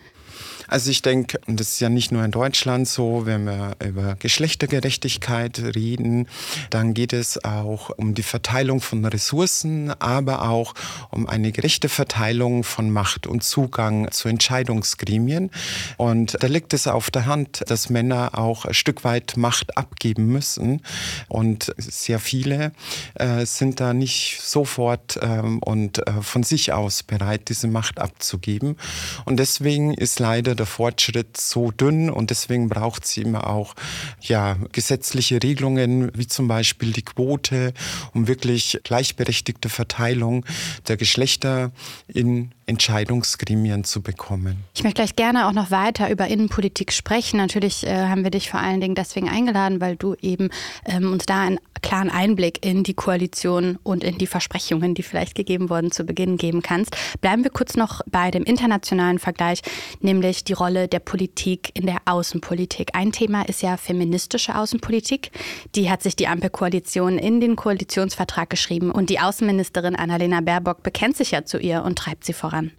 Also 0.71 0.89
ich 0.89 1.01
denke, 1.01 1.37
das 1.47 1.73
ist 1.73 1.79
ja 1.81 1.89
nicht 1.89 2.13
nur 2.13 2.23
in 2.23 2.31
Deutschland 2.31 2.87
so, 2.87 3.25
wenn 3.25 3.43
wir 3.43 3.75
über 3.85 4.15
Geschlechtergerechtigkeit 4.17 5.59
reden, 5.75 6.29
dann 6.69 6.93
geht 6.93 7.11
es 7.11 7.43
auch 7.43 7.89
um 7.89 8.13
die 8.13 8.23
Verteilung 8.23 8.79
von 8.79 9.03
Ressourcen, 9.03 9.91
aber 9.99 10.47
auch 10.47 10.73
um 11.09 11.27
eine 11.27 11.51
gerechte 11.51 11.89
Verteilung 11.89 12.63
von 12.63 12.89
Macht 12.89 13.27
und 13.27 13.43
Zugang 13.43 14.09
zu 14.11 14.29
Entscheidungsgremien. 14.29 15.51
Und 15.97 16.37
da 16.39 16.47
liegt 16.47 16.73
es 16.73 16.87
auf 16.87 17.11
der 17.11 17.25
Hand, 17.25 17.63
dass 17.67 17.89
Männer 17.89 18.39
auch 18.39 18.63
ein 18.63 18.73
Stück 18.73 19.03
weit 19.03 19.35
Macht 19.35 19.77
abgeben 19.77 20.27
müssen. 20.27 20.83
Und 21.27 21.73
sehr 21.75 22.19
viele 22.19 22.71
äh, 23.15 23.45
sind 23.45 23.81
da 23.81 23.93
nicht 23.93 24.39
sofort 24.41 25.19
ähm, 25.21 25.59
und 25.59 26.07
äh, 26.07 26.21
von 26.21 26.43
sich 26.43 26.71
aus 26.71 27.03
bereit, 27.03 27.49
diese 27.49 27.67
Macht 27.67 27.99
abzugeben. 27.99 28.77
Und 29.25 29.35
deswegen 29.35 29.93
ist 29.93 30.21
leider 30.21 30.60
der 30.61 30.67
Fortschritt 30.67 31.37
so 31.37 31.71
dünn 31.71 32.11
und 32.11 32.29
deswegen 32.29 32.69
braucht 32.69 33.05
sie 33.05 33.21
immer 33.21 33.47
auch 33.47 33.73
ja, 34.21 34.57
gesetzliche 34.71 35.41
Regelungen, 35.41 36.11
wie 36.15 36.27
zum 36.27 36.47
Beispiel 36.47 36.93
die 36.93 37.01
Quote, 37.01 37.73
um 38.13 38.27
wirklich 38.27 38.79
gleichberechtigte 38.83 39.69
Verteilung 39.69 40.45
der 40.87 40.97
Geschlechter 40.97 41.71
in 42.07 42.51
Entscheidungsgremien 42.67 43.83
zu 43.83 44.01
bekommen. 44.01 44.63
Ich 44.75 44.83
möchte 44.83 45.01
gleich 45.01 45.15
gerne 45.15 45.47
auch 45.47 45.51
noch 45.51 45.71
weiter 45.71 46.09
über 46.09 46.27
Innenpolitik 46.27 46.93
sprechen. 46.93 47.37
Natürlich 47.37 47.85
äh, 47.85 48.07
haben 48.07 48.23
wir 48.23 48.31
dich 48.31 48.49
vor 48.49 48.59
allen 48.59 48.79
Dingen 48.79 48.95
deswegen 48.95 49.27
eingeladen, 49.27 49.81
weil 49.81 49.97
du 49.97 50.15
eben 50.21 50.49
ähm, 50.85 51.11
uns 51.11 51.25
da 51.25 51.41
einen 51.41 51.59
klaren 51.81 52.09
Einblick 52.09 52.63
in 52.65 52.83
die 52.83 52.93
Koalition 52.93 53.77
und 53.83 54.03
in 54.03 54.17
die 54.17 54.27
Versprechungen, 54.27 54.93
die 54.93 55.03
vielleicht 55.03 55.35
gegeben 55.35 55.69
wurden, 55.69 55.91
zu 55.91 56.05
Beginn 56.05 56.37
geben 56.37 56.61
kannst. 56.61 56.95
Bleiben 57.19 57.43
wir 57.43 57.51
kurz 57.51 57.75
noch 57.75 58.01
bei 58.09 58.31
dem 58.31 58.43
internationalen 58.43 59.19
Vergleich, 59.19 59.61
nämlich 59.99 60.43
die 60.43 60.50
Rolle 60.53 60.87
der 60.87 60.99
Politik 60.99 61.71
in 61.73 61.85
der 61.85 61.97
Außenpolitik. 62.05 62.89
Ein 62.93 63.11
Thema 63.11 63.47
ist 63.47 63.61
ja 63.61 63.77
feministische 63.77 64.55
Außenpolitik. 64.55 65.31
Die 65.75 65.89
hat 65.89 66.01
sich 66.01 66.15
die 66.15 66.27
Ampelkoalition 66.27 67.17
in 67.17 67.41
den 67.41 67.55
Koalitionsvertrag 67.55 68.49
geschrieben 68.49 68.91
und 68.91 69.09
die 69.09 69.19
Außenministerin 69.19 69.95
Annalena 69.95 70.41
Baerbock 70.41 70.83
bekennt 70.83 71.17
sich 71.17 71.31
ja 71.31 71.45
zu 71.45 71.57
ihr 71.57 71.83
und 71.83 71.97
treibt 71.97 72.23
sie 72.23 72.33
voran. 72.33 72.71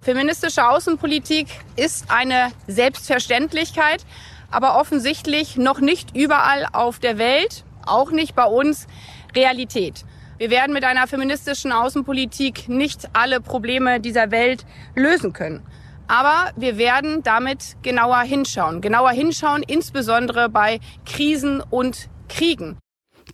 Feministische 0.00 0.68
Außenpolitik 0.68 1.48
ist 1.76 2.10
eine 2.10 2.52
Selbstverständlichkeit, 2.66 4.04
aber 4.50 4.80
offensichtlich 4.80 5.56
noch 5.56 5.80
nicht 5.80 6.16
überall 6.16 6.66
auf 6.72 6.98
der 6.98 7.18
Welt, 7.18 7.64
auch 7.84 8.10
nicht 8.10 8.34
bei 8.34 8.44
uns, 8.44 8.86
Realität. 9.34 10.04
Wir 10.38 10.50
werden 10.50 10.72
mit 10.72 10.84
einer 10.84 11.08
feministischen 11.08 11.72
Außenpolitik 11.72 12.68
nicht 12.68 13.08
alle 13.12 13.40
Probleme 13.40 13.98
dieser 13.98 14.30
Welt 14.30 14.64
lösen 14.94 15.32
können. 15.32 15.62
Aber 16.08 16.50
wir 16.56 16.78
werden 16.78 17.22
damit 17.22 17.76
genauer 17.82 18.20
hinschauen. 18.22 18.80
Genauer 18.80 19.10
hinschauen, 19.10 19.62
insbesondere 19.62 20.48
bei 20.48 20.80
Krisen 21.04 21.60
und 21.60 22.08
Kriegen. 22.28 22.78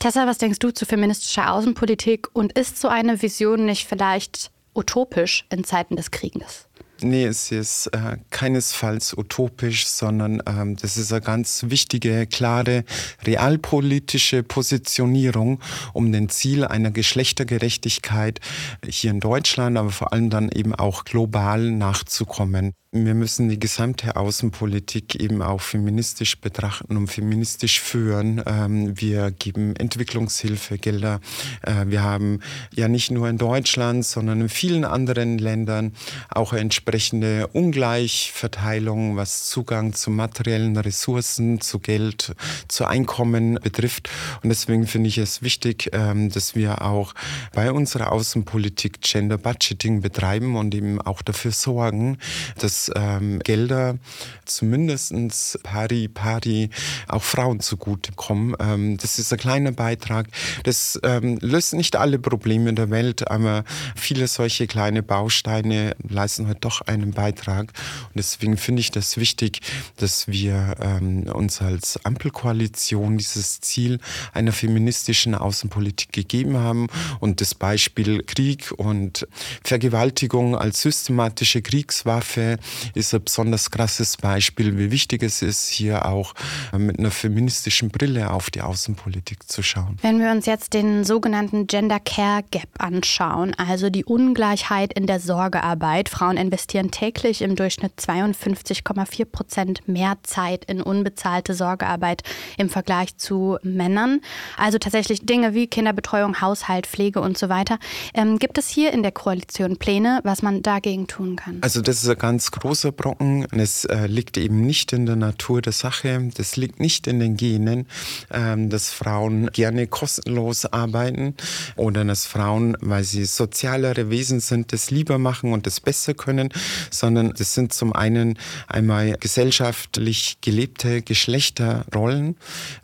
Tessa, 0.01 0.27
was 0.27 0.39
denkst 0.39 0.59
du 0.59 0.73
zu 0.73 0.85
feministischer 0.85 1.53
Außenpolitik 1.53 2.29
und 2.33 2.59
ist 2.59 2.81
so 2.81 2.89
eine 2.89 3.23
Vision 3.23 3.65
nicht 3.65 3.87
vielleicht 3.87 4.51
utopisch 4.75 5.47
in 5.51 5.65
Zeiten 5.65 5.97
des 5.97 6.11
Krieges? 6.11 6.69
Nee, 7.01 7.25
es 7.25 7.51
ist 7.51 7.89
äh, 7.89 8.19
keinesfalls 8.31 9.17
utopisch, 9.17 9.87
sondern 9.87 10.43
ähm, 10.47 10.77
das 10.77 10.97
ist 10.97 11.13
eine 11.13 11.21
ganz 11.21 11.65
wichtige, 11.69 12.27
klare 12.27 12.85
realpolitische 13.25 14.43
Positionierung, 14.43 15.61
um 15.93 16.13
dem 16.13 16.29
Ziel 16.29 16.65
einer 16.65 16.93
Geschlechtergerechtigkeit 16.93 18.41
hier 18.87 19.11
in 19.11 19.21
Deutschland, 19.21 19.77
aber 19.77 19.91
vor 19.91 20.13
allem 20.13 20.31
dann 20.31 20.51
eben 20.51 20.75
auch 20.75 21.05
global 21.05 21.71
nachzukommen. 21.73 22.75
Wir 22.97 23.15
müssen 23.15 23.49
die 23.49 23.59
gesamte 23.59 24.15
Außenpolitik 24.15 25.17
eben 25.17 25.43
auch 25.43 25.61
feministisch 25.61 26.41
betrachten 26.41 26.97
und 26.97 27.09
feministisch 27.09 27.81
führen. 27.81 28.41
Ähm, 28.47 28.93
wir 29.01 29.33
geben 29.33 29.75
Entwicklungshilfegelder. 29.75 31.21
Äh, 31.63 31.87
wir 31.89 32.05
haben 32.05 32.39
ja 32.73 32.87
nicht 32.87 33.11
nur 33.11 33.29
in 33.29 33.37
Deutschland, 33.37 34.05
sondern 34.05 34.43
in 34.43 34.49
vielen 34.49 34.85
anderen 34.85 35.39
Ländern 35.39 35.93
auch 36.31 36.53
entsprechende 36.53 37.49
Ungleichverteilung, 37.49 39.17
was 39.17 39.51
Zugang 39.51 39.95
zu 39.95 40.13
materiellen 40.13 40.77
Ressourcen, 40.77 41.61
zu 41.61 41.81
Geld, 41.81 42.37
zu 42.69 42.85
Einkommen 42.85 43.59
betrifft. 43.61 44.09
Und 44.45 44.51
deswegen 44.51 44.87
finde 44.87 45.09
ich 45.09 45.19
es 45.19 45.43
wichtig, 45.43 45.91
ähm, 45.95 46.31
dass 46.31 46.55
wir 46.55 46.83
auch 46.83 47.13
bei 47.53 47.73
unserer 47.73 48.13
Außenpolitik 48.13 49.01
Gender 49.01 49.37
Budgeting 49.37 50.01
betreiben 50.01 50.55
und 50.55 50.77
eben 50.77 51.01
auch 51.01 51.23
dafür 51.23 51.51
sorgen, 51.51 52.19
dass 52.61 52.84
ähm, 52.95 53.39
Gelder 53.41 53.99
zumindest 54.45 55.15
pari 55.63 56.09
pari 56.09 56.71
auch 57.09 57.23
Frauen 57.23 57.61
zugutekommen. 57.61 58.57
Ähm, 58.61 58.97
das 58.99 59.19
ist 59.19 59.33
ein 59.33 59.39
kleiner 59.39 59.73
Beitrag. 59.73 60.29
Das 60.65 60.99
ähm, 61.03 61.39
löst 61.41 61.75
nicht 61.75 61.97
alle 61.97 62.19
Probleme 62.19 62.73
der 62.75 62.91
Welt, 62.91 63.31
aber 63.31 63.65
viele 63.97 64.27
solche 64.29 64.67
kleine 64.67 65.03
Bausteine 65.03 65.97
leisten 66.09 66.47
halt 66.47 66.65
doch 66.65 66.83
einen 66.83 67.13
Beitrag. 67.13 67.73
Und 68.09 68.17
deswegen 68.17 68.57
finde 68.57 68.81
ich 68.81 68.91
das 68.91 69.17
wichtig, 69.17 69.61
dass 69.97 70.29
wir 70.29 70.77
ähm, 70.81 71.25
uns 71.25 71.61
als 71.61 72.05
Ampelkoalition 72.05 73.19
dieses 73.19 73.61
Ziel 73.61 74.01
einer 74.33 74.53
feministischen 74.53 75.35
Außenpolitik 75.35 76.13
gegeben 76.13 76.59
haben 76.59 76.89
und 77.21 77.41
das 77.41 77.55
Beispiel 77.55 78.23
Krieg 78.23 78.73
und 78.77 79.27
Vergewaltigung 79.63 80.57
als 80.57 80.83
systematische 80.83 81.63
Kriegswaffe 81.63 82.59
ist 82.95 83.15
ein 83.15 83.25
besonders 83.25 83.71
krasses 83.71 84.17
Beispiel, 84.17 84.79
wie 84.79 84.91
wichtig 84.91 85.23
es 85.23 85.43
ist, 85.43 85.69
hier 85.69 86.07
auch 86.07 86.35
mit 86.77 86.99
einer 86.99 87.11
feministischen 87.11 87.91
Brille 87.91 88.31
auf 88.31 88.51
die 88.51 88.63
Außenpolitik 88.63 89.49
zu 89.49 89.63
schauen. 89.63 89.99
Wenn 90.03 90.21
wir 90.21 90.31
uns 90.31 90.47
jetzt 90.47 90.75
den 90.75 91.05
sogenannten 91.05 91.67
Gender 91.67 92.01
Care 92.01 92.43
Gap 92.51 92.69
anschauen, 92.79 93.55
also 93.55 93.91
die 93.91 94.05
Ungleichheit 94.05 94.93
in 94.93 95.07
der 95.07 95.21
Sorgearbeit. 95.21 96.09
Frauen 96.09 96.37
investieren 96.37 96.91
täglich 96.91 97.43
im 97.43 97.57
Durchschnitt 97.57 97.93
52,4 97.99 99.25
Prozent 99.25 99.89
mehr 99.89 100.17
Zeit 100.23 100.65
in 100.67 100.83
unbezahlte 100.83 101.55
Sorgearbeit 101.55 102.23
im 102.59 102.69
Vergleich 102.69 103.17
zu 103.17 103.59
Männern. 103.63 104.21
Also 104.57 104.79
tatsächlich 104.79 105.27
Dinge 105.27 105.55
wie 105.55 105.67
Kinderbetreuung, 105.67 106.41
Haushalt, 106.41 106.87
Pflege 106.87 107.21
und 107.21 107.39
so 107.39 107.49
weiter. 107.49 107.79
Ähm, 108.15 108.39
gibt 108.39 108.59
es 108.59 108.69
hier 108.69 108.93
in 108.93 109.03
der 109.03 109.13
Koalition 109.13 109.77
Pläne, 109.77 110.21
was 110.25 110.43
man 110.43 110.63
dagegen 110.63 111.07
tun 111.07 111.37
kann? 111.37 111.59
Also 111.63 111.81
das 111.81 112.03
ist 112.03 112.09
ein 112.09 112.19
ganz 112.19 112.51
großer 112.65 112.93
Brocken. 112.93 113.47
Es 113.53 113.85
äh, 113.85 114.07
liegt 114.07 114.39
eben 114.39 114.63
nicht 114.63 114.95
in 114.95 115.05
der 115.05 115.17
Natur 115.17 115.61
der 115.61 115.75
Sache. 115.75 116.31
Das 116.35 116.57
liegt 116.57 116.81
nicht 116.81 117.07
in 117.07 117.21
den 117.21 117.37
Genen, 117.37 117.87
ähm, 118.31 118.71
dass 118.71 118.89
Frauen 118.89 119.51
gerne 119.53 119.87
kostenlos 119.87 120.65
arbeiten 120.65 121.35
oder 121.77 122.07
dass 122.07 122.25
Frauen, 122.25 122.75
weil 122.81 123.05
sie 123.05 123.27
sozialere 123.27 124.09
Wesen 124.09 124.41
sind, 124.41 124.73
das 124.73 124.91
lieber 124.91 125.19
machen 125.19 125.53
und 125.53 125.67
das 125.67 125.79
besser 125.79 126.15
können, 126.15 126.49
sondern 126.91 127.35
das 127.37 127.53
sind 127.53 127.75
zum 127.75 127.93
einen 127.93 128.39
einmal 128.67 129.19
gesellschaftlich 129.21 130.39
gelebte 130.41 131.03
Geschlechterrollen, 131.03 132.35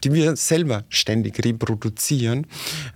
die 0.05 0.13
wir 0.13 0.37
selber 0.37 0.85
ständig 0.91 1.43
reproduzieren. 1.43 2.47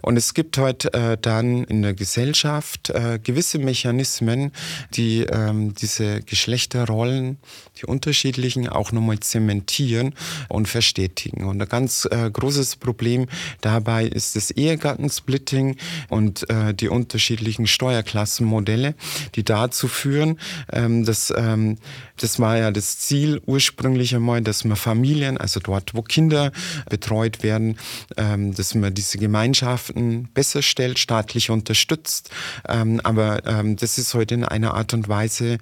Und 0.02 0.18
es 0.18 0.34
gibt 0.34 0.58
heute 0.58 0.92
äh, 0.92 1.16
dann 1.18 1.64
in 1.64 1.80
der 1.80 1.94
Gesellschaft 1.94 2.90
äh, 2.90 3.18
gewisse 3.22 3.58
Mechanismen, 3.58 4.52
die 4.92 5.20
ähm, 5.20 5.74
diese 5.74 6.20
Geschlechterrollen, 6.64 7.38
die 7.80 7.86
unterschiedlichen, 7.86 8.68
auch 8.68 8.92
nochmal 8.92 9.20
zementieren 9.20 10.14
und 10.48 10.68
verstetigen. 10.68 11.44
Und 11.44 11.60
ein 11.60 11.68
ganz 11.68 12.06
äh, 12.10 12.30
großes 12.30 12.76
Problem 12.76 13.26
dabei 13.60 14.06
ist 14.06 14.36
das 14.36 14.50
Ehegattensplitting 14.50 15.76
und 16.08 16.48
äh, 16.50 16.74
die 16.74 16.88
unterschiedlichen 16.88 17.66
Steuerklassenmodelle, 17.66 18.94
die 19.34 19.44
dazu 19.44 19.88
führen, 19.88 20.38
ähm, 20.72 21.04
dass 21.04 21.32
ähm, 21.36 21.76
das 22.16 22.38
war 22.38 22.56
ja 22.56 22.70
das 22.70 22.98
Ziel 22.98 23.40
ursprünglich 23.44 24.14
einmal, 24.14 24.40
dass 24.40 24.64
man 24.64 24.76
Familien, 24.76 25.36
also 25.36 25.58
dort, 25.58 25.94
wo 25.94 26.02
Kinder 26.02 26.52
betreut 26.88 27.42
werden, 27.42 27.76
ähm, 28.16 28.54
dass 28.54 28.74
man 28.74 28.94
diese 28.94 29.18
Gemeinschaften 29.18 30.28
besser 30.32 30.62
stellt, 30.62 30.98
staatlich 30.98 31.50
unterstützt. 31.50 32.30
Ähm, 32.68 33.00
aber 33.02 33.44
ähm, 33.46 33.76
das 33.76 33.98
ist 33.98 34.14
heute 34.14 34.34
in 34.34 34.44
einer 34.44 34.74
Art 34.74 34.94
und 34.94 35.08
Weise 35.08 35.58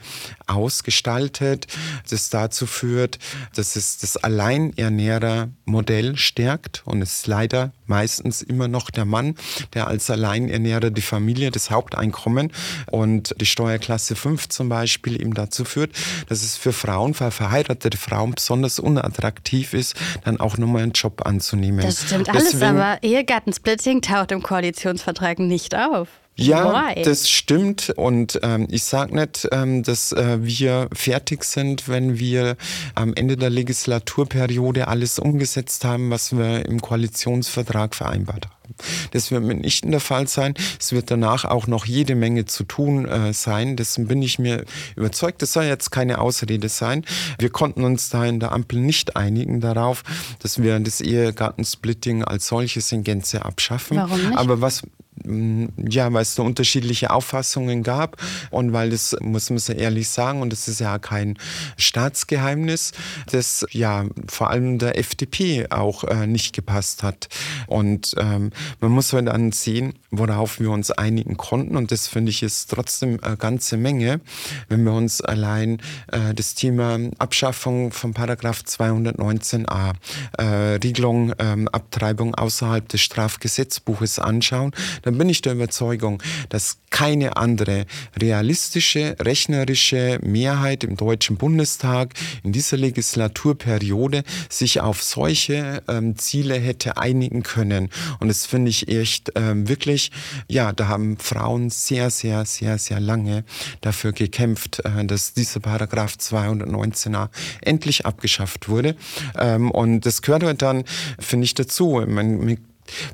ausgestaltet, 0.47 1.67
das 2.11 2.31
dazu 2.31 2.67
führt, 2.67 3.19
dass 3.55 3.77
es 3.77 3.99
das 3.99 4.17
Alleinernährer-Modell 4.17 6.17
stärkt 6.17 6.83
und 6.85 7.03
es 7.03 7.19
ist 7.19 7.27
leider 7.27 7.73
meistens 7.87 8.43
immer 8.43 8.69
noch 8.69 8.91
der 8.91 9.05
Mann, 9.05 9.37
der 9.75 9.87
als 9.87 10.11
Alleinernährer 10.11 10.91
die 10.91 11.03
Familie, 11.03 11.51
das 11.51 11.71
Haupteinkommen 11.71 12.53
und 12.91 13.35
die 13.39 13.47
Steuerklasse 13.47 14.17
5 14.17 14.49
zum 14.49 14.69
Beispiel 14.69 15.21
eben 15.21 15.35
dazu 15.35 15.65
führt, 15.65 15.93
dass 16.29 16.43
es 16.43 16.57
für 16.57 16.73
Frauen, 16.73 17.15
für 17.15 17.31
verheiratete 17.31 17.99
Frauen 17.99 18.35
besonders 18.35 18.79
unattraktiv 18.79 19.75
ist, 19.75 19.95
dann 20.25 20.41
auch 20.41 20.57
nochmal 20.57 20.83
einen 20.83 20.93
Job 20.93 21.27
anzunehmen. 21.27 21.85
Das 21.85 22.07
stimmt 22.07 22.31
alles, 22.31 22.53
Deswegen, 22.53 22.79
aber 22.79 23.03
Ehegattensplitting 23.03 24.03
taucht 24.03 24.33
im 24.33 24.43
Koalitionsvertrag 24.43 25.39
nicht 25.39 25.75
auf. 25.75 26.09
Ja, 26.35 26.95
Why? 26.95 27.03
das 27.03 27.29
stimmt. 27.29 27.93
Und 27.97 28.41
ähm, 28.43 28.67
ich 28.71 28.85
sage 28.85 29.15
nicht, 29.15 29.49
ähm, 29.53 29.83
dass 29.83 30.13
äh, 30.13 30.39
wir 30.41 30.89
fertig 30.93 31.45
sind, 31.45 31.89
wenn 31.89 32.19
wir 32.19 32.57
am 32.95 33.13
Ende 33.15 33.37
der 33.37 33.51
Legislaturperiode 33.51 34.89
alles 34.89 35.19
umgesetzt 35.19 35.85
haben, 35.85 36.11
was 36.11 36.37
wir 36.37 36.67
im 36.67 36.81
Koalitionsvertrag 36.81 37.95
vereinbart 37.95 38.47
haben. 38.47 38.63
Das 39.11 39.31
wird 39.31 39.43
mitnichten 39.45 39.91
der 39.91 40.01
Fall 40.01 40.27
sein. 40.29 40.55
Es 40.81 40.93
wird 40.93 41.11
danach 41.11 41.45
auch 41.45 41.67
noch 41.67 41.85
jede 41.85 42.15
Menge 42.15 42.47
zu 42.47 42.65
tun 42.65 43.07
äh, 43.07 43.33
sein. 43.33 43.77
Dessen 43.77 44.09
bin 44.09 44.23
ich 44.23 44.39
mir 44.39 44.65
überzeugt. 44.97 45.43
Das 45.43 45.53
soll 45.53 45.65
jetzt 45.65 45.91
keine 45.91 46.19
Ausrede 46.19 46.69
sein. 46.69 47.05
Wir 47.39 47.51
konnten 47.51 47.85
uns 47.85 48.09
da 48.09 48.25
in 48.25 48.41
der 48.41 48.53
Ampel 48.53 48.79
nicht 48.81 49.17
einigen 49.17 49.61
darauf, 49.61 50.03
dass 50.41 50.63
wir 50.63 50.79
das 50.81 51.01
Ehegattensplitting 51.01 52.25
als 52.25 52.47
solches 52.47 52.91
in 52.93 53.05
Gänze 53.05 53.45
abschaffen. 53.45 53.99
Warum 53.99 54.29
nicht? 54.29 54.39
Aber 54.39 54.61
was 54.61 54.83
ja, 55.25 56.13
weil 56.13 56.23
es 56.23 56.35
da 56.35 56.43
unterschiedliche 56.43 57.11
Auffassungen 57.11 57.83
gab 57.83 58.17
und 58.51 58.73
weil 58.73 58.91
das, 58.91 59.17
muss 59.21 59.51
man 59.51 59.59
so 59.59 59.73
ehrlich 59.73 60.09
sagen, 60.09 60.43
und 60.43 60.53
das 60.53 60.69
ist 60.69 60.81
ja 60.81 60.99
kein 60.99 61.39
Staatsgeheimnis, 61.77 62.93
das 63.31 63.67
ja 63.71 64.05
vor 64.29 64.51
allem 64.51 64.79
der 64.79 64.99
FDP 64.99 65.67
auch 65.71 66.05
äh, 66.05 66.27
nicht 66.27 66.55
gepasst 66.55 67.03
hat. 67.03 67.29
Und 67.67 68.15
ähm, 68.19 68.51
man 68.81 68.91
muss 68.91 69.13
halt 69.13 69.29
dann 69.29 69.53
sehen, 69.53 69.95
worauf 70.11 70.61
wir 70.61 70.71
uns 70.71 70.91
einigen 70.91 71.37
konnten. 71.37 71.77
Und 71.77 71.91
das 71.91 72.09
finde 72.09 72.31
ich 72.31 72.43
ist 72.43 72.71
trotzdem 72.71 73.19
eine 73.23 73.37
ganze 73.37 73.77
Menge, 73.77 74.21
wenn 74.69 74.85
wir 74.85 74.93
uns 74.93 75.21
allein 75.21 75.79
äh, 76.11 76.35
das 76.35 76.55
Thema 76.55 76.99
Abschaffung 77.19 77.93
von 77.93 78.13
Paragraph 78.13 78.63
219a, 78.67 79.93
äh, 80.39 80.45
Regelung 80.83 81.33
ähm, 81.39 81.69
Abtreibung 81.69 82.35
außerhalb 82.35 82.89
des 82.89 83.01
Strafgesetzbuches 83.01 84.19
anschauen, 84.19 84.73
dann 85.13 85.19
bin 85.19 85.29
ich 85.29 85.43
der 85.43 85.53
Überzeugung, 85.53 86.23
dass 86.49 86.79
keine 86.89 87.37
andere 87.37 87.85
realistische, 88.19 89.15
rechnerische 89.21 90.19
Mehrheit 90.23 90.85
im 90.85 90.97
Deutschen 90.97 91.37
Bundestag 91.37 92.15
in 92.43 92.53
dieser 92.53 92.79
Legislaturperiode 92.79 94.25
sich 94.49 94.81
auf 94.81 95.03
solche 95.03 95.83
ähm, 95.87 96.17
Ziele 96.17 96.55
hätte 96.55 96.97
einigen 96.97 97.43
können. 97.43 97.91
Und 98.21 98.29
das 98.29 98.47
finde 98.47 98.71
ich 98.71 98.89
echt 98.89 99.33
ähm, 99.35 99.69
wirklich, 99.69 100.13
ja, 100.49 100.73
da 100.73 100.89
haben 100.89 101.19
Frauen 101.19 101.69
sehr, 101.69 102.11
sehr, 102.11 102.47
sehr, 102.47 102.79
sehr 102.79 103.01
lange 103.01 103.45
dafür 103.83 104.13
gekämpft, 104.13 104.81
äh, 104.85 105.05
dass 105.05 105.35
dieser 105.35 105.61
Paragraph 105.61 106.15
219a 106.15 107.29
endlich 107.61 108.07
abgeschafft 108.07 108.71
wurde. 108.71 108.97
Ähm, 109.39 109.71
und 109.71 110.07
das 110.07 110.23
gehört 110.23 110.43
halt 110.43 110.63
dann, 110.63 110.85
finde 111.19 111.45
ich, 111.45 111.55
dazu. 111.55 112.03
Man, 112.07 112.57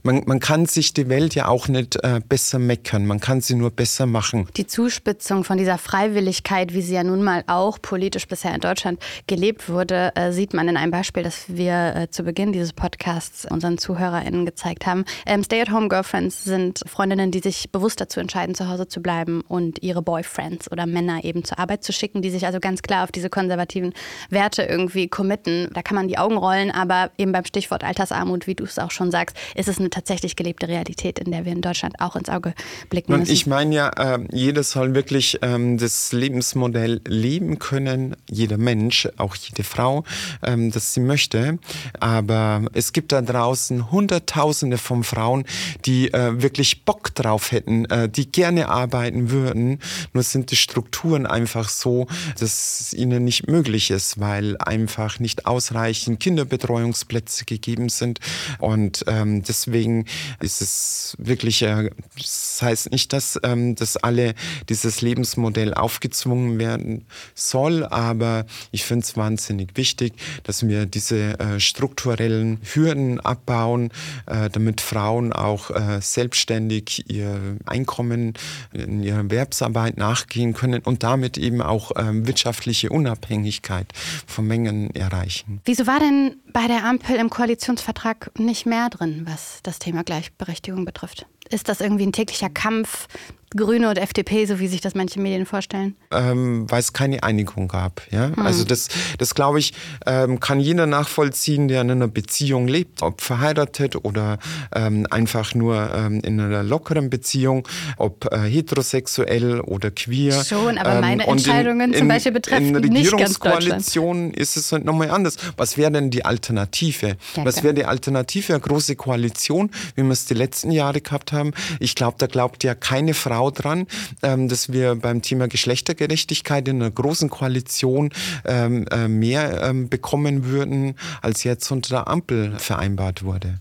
man, 0.03 0.23
man 0.27 0.41
kann 0.41 0.67
sich 0.67 0.95
die 0.95 1.09
Welt 1.09 1.35
ja 1.35 1.49
auch 1.49 1.69
nicht 1.69 1.97
äh, 1.97 2.21
besser 2.27 2.59
meckern, 2.59 3.07
man 3.07 3.21
kann 3.21 3.41
sie 3.41 3.55
nur 3.55 3.71
besser 3.71 4.07
machen. 4.07 4.49
Die 4.57 4.67
Zuspitzung 4.67 5.45
von 5.45 5.59
dieser 5.59 5.79
Freiwilligkeit, 5.79 6.75
wie 6.75 6.83
sie 6.83 6.95
ja 6.95 7.05
nun 7.05 7.23
mal 7.23 7.45
auch 7.47 7.81
politisch 7.81 8.27
bisher 8.27 8.55
in 8.55 8.61
Deutschland 8.61 9.01
gelebt 9.27 9.69
wurde, 9.69 10.13
äh, 10.15 10.33
sieht 10.33 10.55
man 10.55 10.69
in 10.69 10.77
einem 10.77 10.91
Beispiel, 10.91 11.23
das 11.23 11.45
wir 11.49 11.95
äh, 11.97 12.11
zu 12.11 12.23
Beginn 12.23 12.53
dieses 12.53 12.73
Podcasts 12.73 13.47
unseren 13.51 13.79
ZuhörerInnen 13.79 14.45
gezeigt 14.47 14.87
haben. 14.87 15.05
Ähm, 15.27 15.43
Stay-at-home-Girlfriends 15.43 16.45
sind 16.45 16.81
Freundinnen, 16.87 17.31
die 17.31 17.41
sich 17.41 17.71
bewusst 17.71 18.01
dazu 18.01 18.21
entscheiden, 18.21 18.55
zu 18.55 18.69
Hause 18.69 18.89
zu 18.89 19.01
bleiben 19.01 19.43
und 19.43 19.83
ihre 19.83 20.03
Boyfriends 20.03 20.71
oder 20.71 20.87
Männer 20.87 21.25
eben 21.25 21.45
zur 21.45 21.59
Arbeit 21.59 21.85
zu 21.85 21.93
schicken, 21.93 22.23
die 22.23 22.31
sich 22.31 22.47
also 22.47 22.61
ganz 22.61 22.83
klar 22.83 23.05
auf 23.05 23.13
diese 23.13 23.31
konservativen 23.31 23.93
Werte 24.31 24.63
irgendwie 24.63 25.09
committen. 25.09 25.69
Da 25.73 25.83
kann 25.83 25.95
man 25.95 26.09
die 26.09 26.19
Augen 26.19 26.37
rollen, 26.37 26.71
aber 26.71 27.11
eben 27.19 27.33
beim 27.33 27.45
Stichwort 27.45 27.85
Altersarmut, 27.85 28.47
wie 28.47 28.55
du 28.55 28.65
es 28.65 28.79
auch 28.79 28.91
schon 28.91 29.11
sagst, 29.11 29.37
ist 29.55 29.68
es 29.69 29.79
eine 29.79 29.91
tatsächlich 29.91 30.37
gelebte 30.37 30.69
Realität, 30.69 31.19
in 31.19 31.31
der 31.31 31.45
wir 31.45 31.53
in 31.53 31.61
Deutschland 31.61 32.01
auch 32.01 32.17
ins 32.17 32.29
Auge 32.29 32.55
blicken 32.91 33.13
müssen. 33.13 33.23
Und 33.23 33.31
ich 33.31 33.47
meine 33.47 33.75
ja, 33.75 33.89
äh, 33.91 34.19
jeder 34.33 34.63
soll 34.63 34.95
wirklich 34.95 35.39
ähm, 35.43 35.79
das 35.79 36.13
Lebensmodell 36.13 37.01
leben 37.07 37.59
können, 37.59 38.17
jeder 38.29 38.59
Mensch, 38.59 39.09
auch 39.17 39.35
jede 39.37 39.65
Frau, 39.65 40.05
ähm, 40.43 40.71
das 40.71 40.95
sie 40.95 41.01
möchte. 41.01 41.59
Aber 42.01 42.63
es 42.73 42.93
gibt 42.93 43.13
da 43.13 43.23
draußen 43.23 43.91
Hunderttausende 43.91 44.79
von 44.79 45.05
Frauen, 45.05 45.45
die 45.85 46.13
äh, 46.13 46.41
wirklich 46.43 46.85
Bock 46.85 47.15
drauf 47.15 47.53
hätten, 47.53 47.85
äh, 47.87 48.09
die 48.09 48.31
gerne 48.31 48.69
arbeiten 48.69 49.31
würden. 49.31 49.81
Nur 50.13 50.23
sind 50.23 50.51
die 50.51 50.57
Strukturen 50.57 51.27
einfach 51.27 51.69
so, 51.69 52.07
dass 52.39 52.81
es 52.81 52.93
ihnen 52.95 53.25
nicht 53.25 53.49
möglich 53.49 53.91
ist, 53.91 54.21
weil 54.21 54.57
einfach 54.59 55.21
nicht 55.21 55.47
ausreichend 55.47 56.21
Kinderbetreuungsplätze 56.21 57.45
gegeben 57.45 57.89
sind. 57.89 58.21
Und 58.59 59.05
ähm, 59.07 59.43
deswegen 59.49 60.05
ist 60.41 60.63
es 60.63 61.17
wirklich, 61.19 61.63
äh, 61.63 61.91
das 62.17 62.61
heißt 62.63 62.91
nicht, 62.91 63.13
dass, 63.13 63.39
ähm, 63.43 63.75
dass 63.75 63.97
alle 63.97 64.35
dieses 64.69 65.01
Lebensmodell 65.01 65.75
aufgezwungen 65.75 66.59
werden 66.59 67.07
soll, 67.35 67.85
aber 67.85 68.47
ich 68.71 68.85
finde 68.85 69.05
es 69.05 69.17
wahnsinnig 69.17 69.77
wichtig, 69.77 70.15
dass 70.45 70.67
wir 70.67 70.87
diese 70.87 71.39
äh, 71.39 71.61
strukturellen 71.61 72.61
Hürden 72.63 73.21
abbauen, 73.21 73.91
äh, 74.27 74.51
damit 74.51 74.81
Frauen 74.81 75.33
auch 75.33 75.71
selbstständig 76.01 77.11
ihr 77.11 77.57
Einkommen 77.67 78.35
in 78.73 79.03
ihrer 79.03 79.19
Erwerbsarbeit 79.19 79.97
nachgehen 79.97 80.55
können 80.55 80.83
und 80.83 81.03
damit 81.03 81.39
eben 81.39 81.63
auch 81.63 81.93
ähm, 81.97 82.27
wirtschaftliche 82.27 82.91
Unabhängigkeit 82.91 83.87
von 84.27 84.47
Mengen 84.47 84.95
erreichen. 84.95 85.61
Wieso 85.65 85.87
war 85.87 86.01
denn 86.01 86.37
bei 86.53 86.67
der 86.67 86.85
Ampel 86.85 87.17
im 87.17 87.31
Koalitionsvertrag 87.31 88.31
nicht 88.39 88.67
mehr 88.67 88.89
drin, 88.91 89.27
was 89.29 89.61
das 89.63 89.79
Thema 89.79 90.05
Gleichberechtigung 90.05 90.85
betrifft? 90.85 91.27
Ist 91.51 91.69
das 91.69 91.81
irgendwie 91.81 92.07
ein 92.07 92.13
täglicher 92.13 92.51
Kampf, 92.51 93.09
Grüne 93.57 93.89
und 93.89 93.99
FDP, 93.99 94.45
so 94.45 94.59
wie 94.59 94.69
sich 94.69 94.81
das 94.81 94.95
manche 94.95 95.21
Medien 95.21 95.47
vorstellen? 95.47 95.97
Ähm, 96.11 96.71
weil 96.71 96.81
es 96.81 96.93
keine 96.93 97.23
Einigung 97.23 97.69
gab. 97.69 98.03
Ja? 98.11 98.27
Hm. 98.27 98.47
Also 98.47 98.65
das, 98.65 98.89
das 99.17 99.35
glaube 99.35 99.59
ich, 99.59 99.73
ähm, 100.07 100.41
kann 100.41 100.61
jeder 100.61 100.87
nachvollziehen, 100.87 101.69
der 101.69 101.81
in 101.81 101.91
einer 101.91 102.09
Beziehung 102.09 102.69
lebt, 102.69 103.03
ob 103.03 103.21
verheiratet 103.23 103.97
oder 104.05 104.39
ähm, 104.75 105.07
einfach 105.11 105.55
nur 105.55 105.93
ähm, 105.95 106.21
in 106.21 106.41
einer 106.41 106.63
lockeren 106.63 107.09
Beziehung, 107.09 107.67
ob 107.97 108.31
äh, 108.33 108.39
heterosexuell 108.41 109.61
oder 109.61 109.91
queer. 109.91 110.45
Schon, 110.45 110.77
aber 110.77 110.97
ähm, 110.97 111.01
meine 111.01 111.27
Entscheidungen 111.27 111.89
in, 111.89 111.93
in, 111.93 111.99
zum 112.01 112.09
Beispiel 112.09 112.33
betreffen 112.33 112.75
in 112.75 112.93
nicht 112.93 113.11
ganz 113.11 113.39
Regierungskoalitionen 113.39 114.35
ist 114.35 114.57
es 114.57 114.73
halt 114.73 114.85
nochmal 114.85 115.11
anders. 115.11 115.37
Was 115.57 115.77
wäre 115.77 115.91
denn 115.91 116.11
die 116.11 116.25
Alternative? 116.25 117.17
Ja, 117.35 117.45
Was 117.45 117.63
wäre 117.63 117.75
die 117.75 117.85
Alternative? 117.85 118.53
Eine 118.53 118.61
große 118.61 118.97
Koalition, 118.97 119.71
wie 119.95 120.03
wir 120.03 120.11
es 120.11 120.27
die 120.27 120.35
letzten 120.35 120.71
Jahre 120.71 121.01
gehabt 121.01 121.33
haben. 121.33 121.53
Ich 121.81 121.95
glaube, 121.95 122.17
da 122.19 122.27
glaubt 122.27 122.65
ja 122.65 122.75
keine 122.75 123.15
Frau, 123.15 123.38
genau 123.39 123.51
dran, 123.51 123.87
ähm, 124.23 124.49
dass 124.49 124.73
wir 124.73 124.97
beim 124.97 125.23
Thema 125.23 125.47
Geschlechtergerechtigkeit 125.49 126.67
in 126.67 126.83
einer 126.83 126.91
großen 126.91 127.31
Koalition 127.31 128.11
ähm, 128.45 128.87
äh, 128.91 129.07
mehr 129.07 129.63
ähm, 129.63 129.89
bekommen 129.89 130.45
würden, 130.45 130.95
als 131.23 131.45
jetzt 131.45 131.71
unter 131.71 131.89
der 131.91 132.09
Ampel 132.09 132.59
vereinbart 132.59 133.23
wurde. 133.23 133.61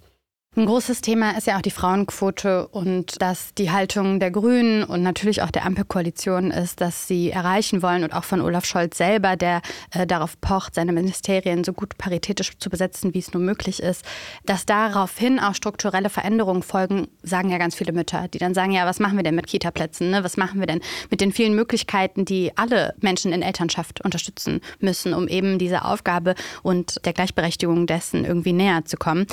Ein 0.57 0.65
großes 0.65 1.01
Thema 1.01 1.37
ist 1.37 1.45
ja 1.45 1.55
auch 1.57 1.61
die 1.61 1.69
Frauenquote 1.69 2.67
und 2.69 3.21
dass 3.21 3.53
die 3.53 3.69
Haltung 3.69 4.19
der 4.19 4.31
Grünen 4.31 4.83
und 4.83 5.03
natürlich 5.03 5.43
auch 5.43 5.51
der 5.51 5.67
Ampelkoalition 5.67 6.49
ist, 6.49 6.81
dass 6.81 7.07
sie 7.07 7.29
erreichen 7.29 7.83
wollen 7.83 8.03
und 8.03 8.11
auch 8.11 8.23
von 8.23 8.41
Olaf 8.41 8.65
Scholz 8.65 8.97
selber, 8.97 9.35
der 9.35 9.61
äh, 9.91 10.07
darauf 10.07 10.41
pocht, 10.41 10.73
seine 10.73 10.93
Ministerien 10.93 11.63
so 11.63 11.73
gut 11.73 11.99
paritätisch 11.99 12.57
zu 12.57 12.71
besetzen, 12.71 13.13
wie 13.13 13.19
es 13.19 13.35
nur 13.35 13.43
möglich 13.43 13.83
ist, 13.83 14.03
dass 14.47 14.65
daraufhin 14.65 15.39
auch 15.39 15.53
strukturelle 15.53 16.09
Veränderungen 16.09 16.63
folgen, 16.63 17.07
sagen 17.21 17.51
ja 17.51 17.59
ganz 17.59 17.75
viele 17.75 17.93
Mütter, 17.93 18.27
die 18.27 18.39
dann 18.39 18.55
sagen, 18.55 18.71
ja, 18.71 18.87
was 18.87 18.99
machen 18.99 19.17
wir 19.17 19.23
denn 19.23 19.35
mit 19.35 19.45
Kitaplätzen? 19.45 20.09
Ne? 20.09 20.23
Was 20.23 20.37
machen 20.37 20.59
wir 20.59 20.65
denn 20.65 20.81
mit 21.11 21.21
den 21.21 21.33
vielen 21.33 21.53
Möglichkeiten, 21.53 22.25
die 22.25 22.51
alle 22.57 22.95
Menschen 22.99 23.31
in 23.31 23.43
Elternschaft 23.43 24.03
unterstützen 24.03 24.61
müssen, 24.79 25.13
um 25.13 25.27
eben 25.27 25.59
diese 25.59 25.85
Aufgabe 25.85 26.33
und 26.63 27.05
der 27.05 27.13
Gleichberechtigung 27.13 27.85
dessen 27.85 28.25
irgendwie 28.25 28.53
näher 28.53 28.85
zu 28.85 28.97
kommen? 28.97 29.27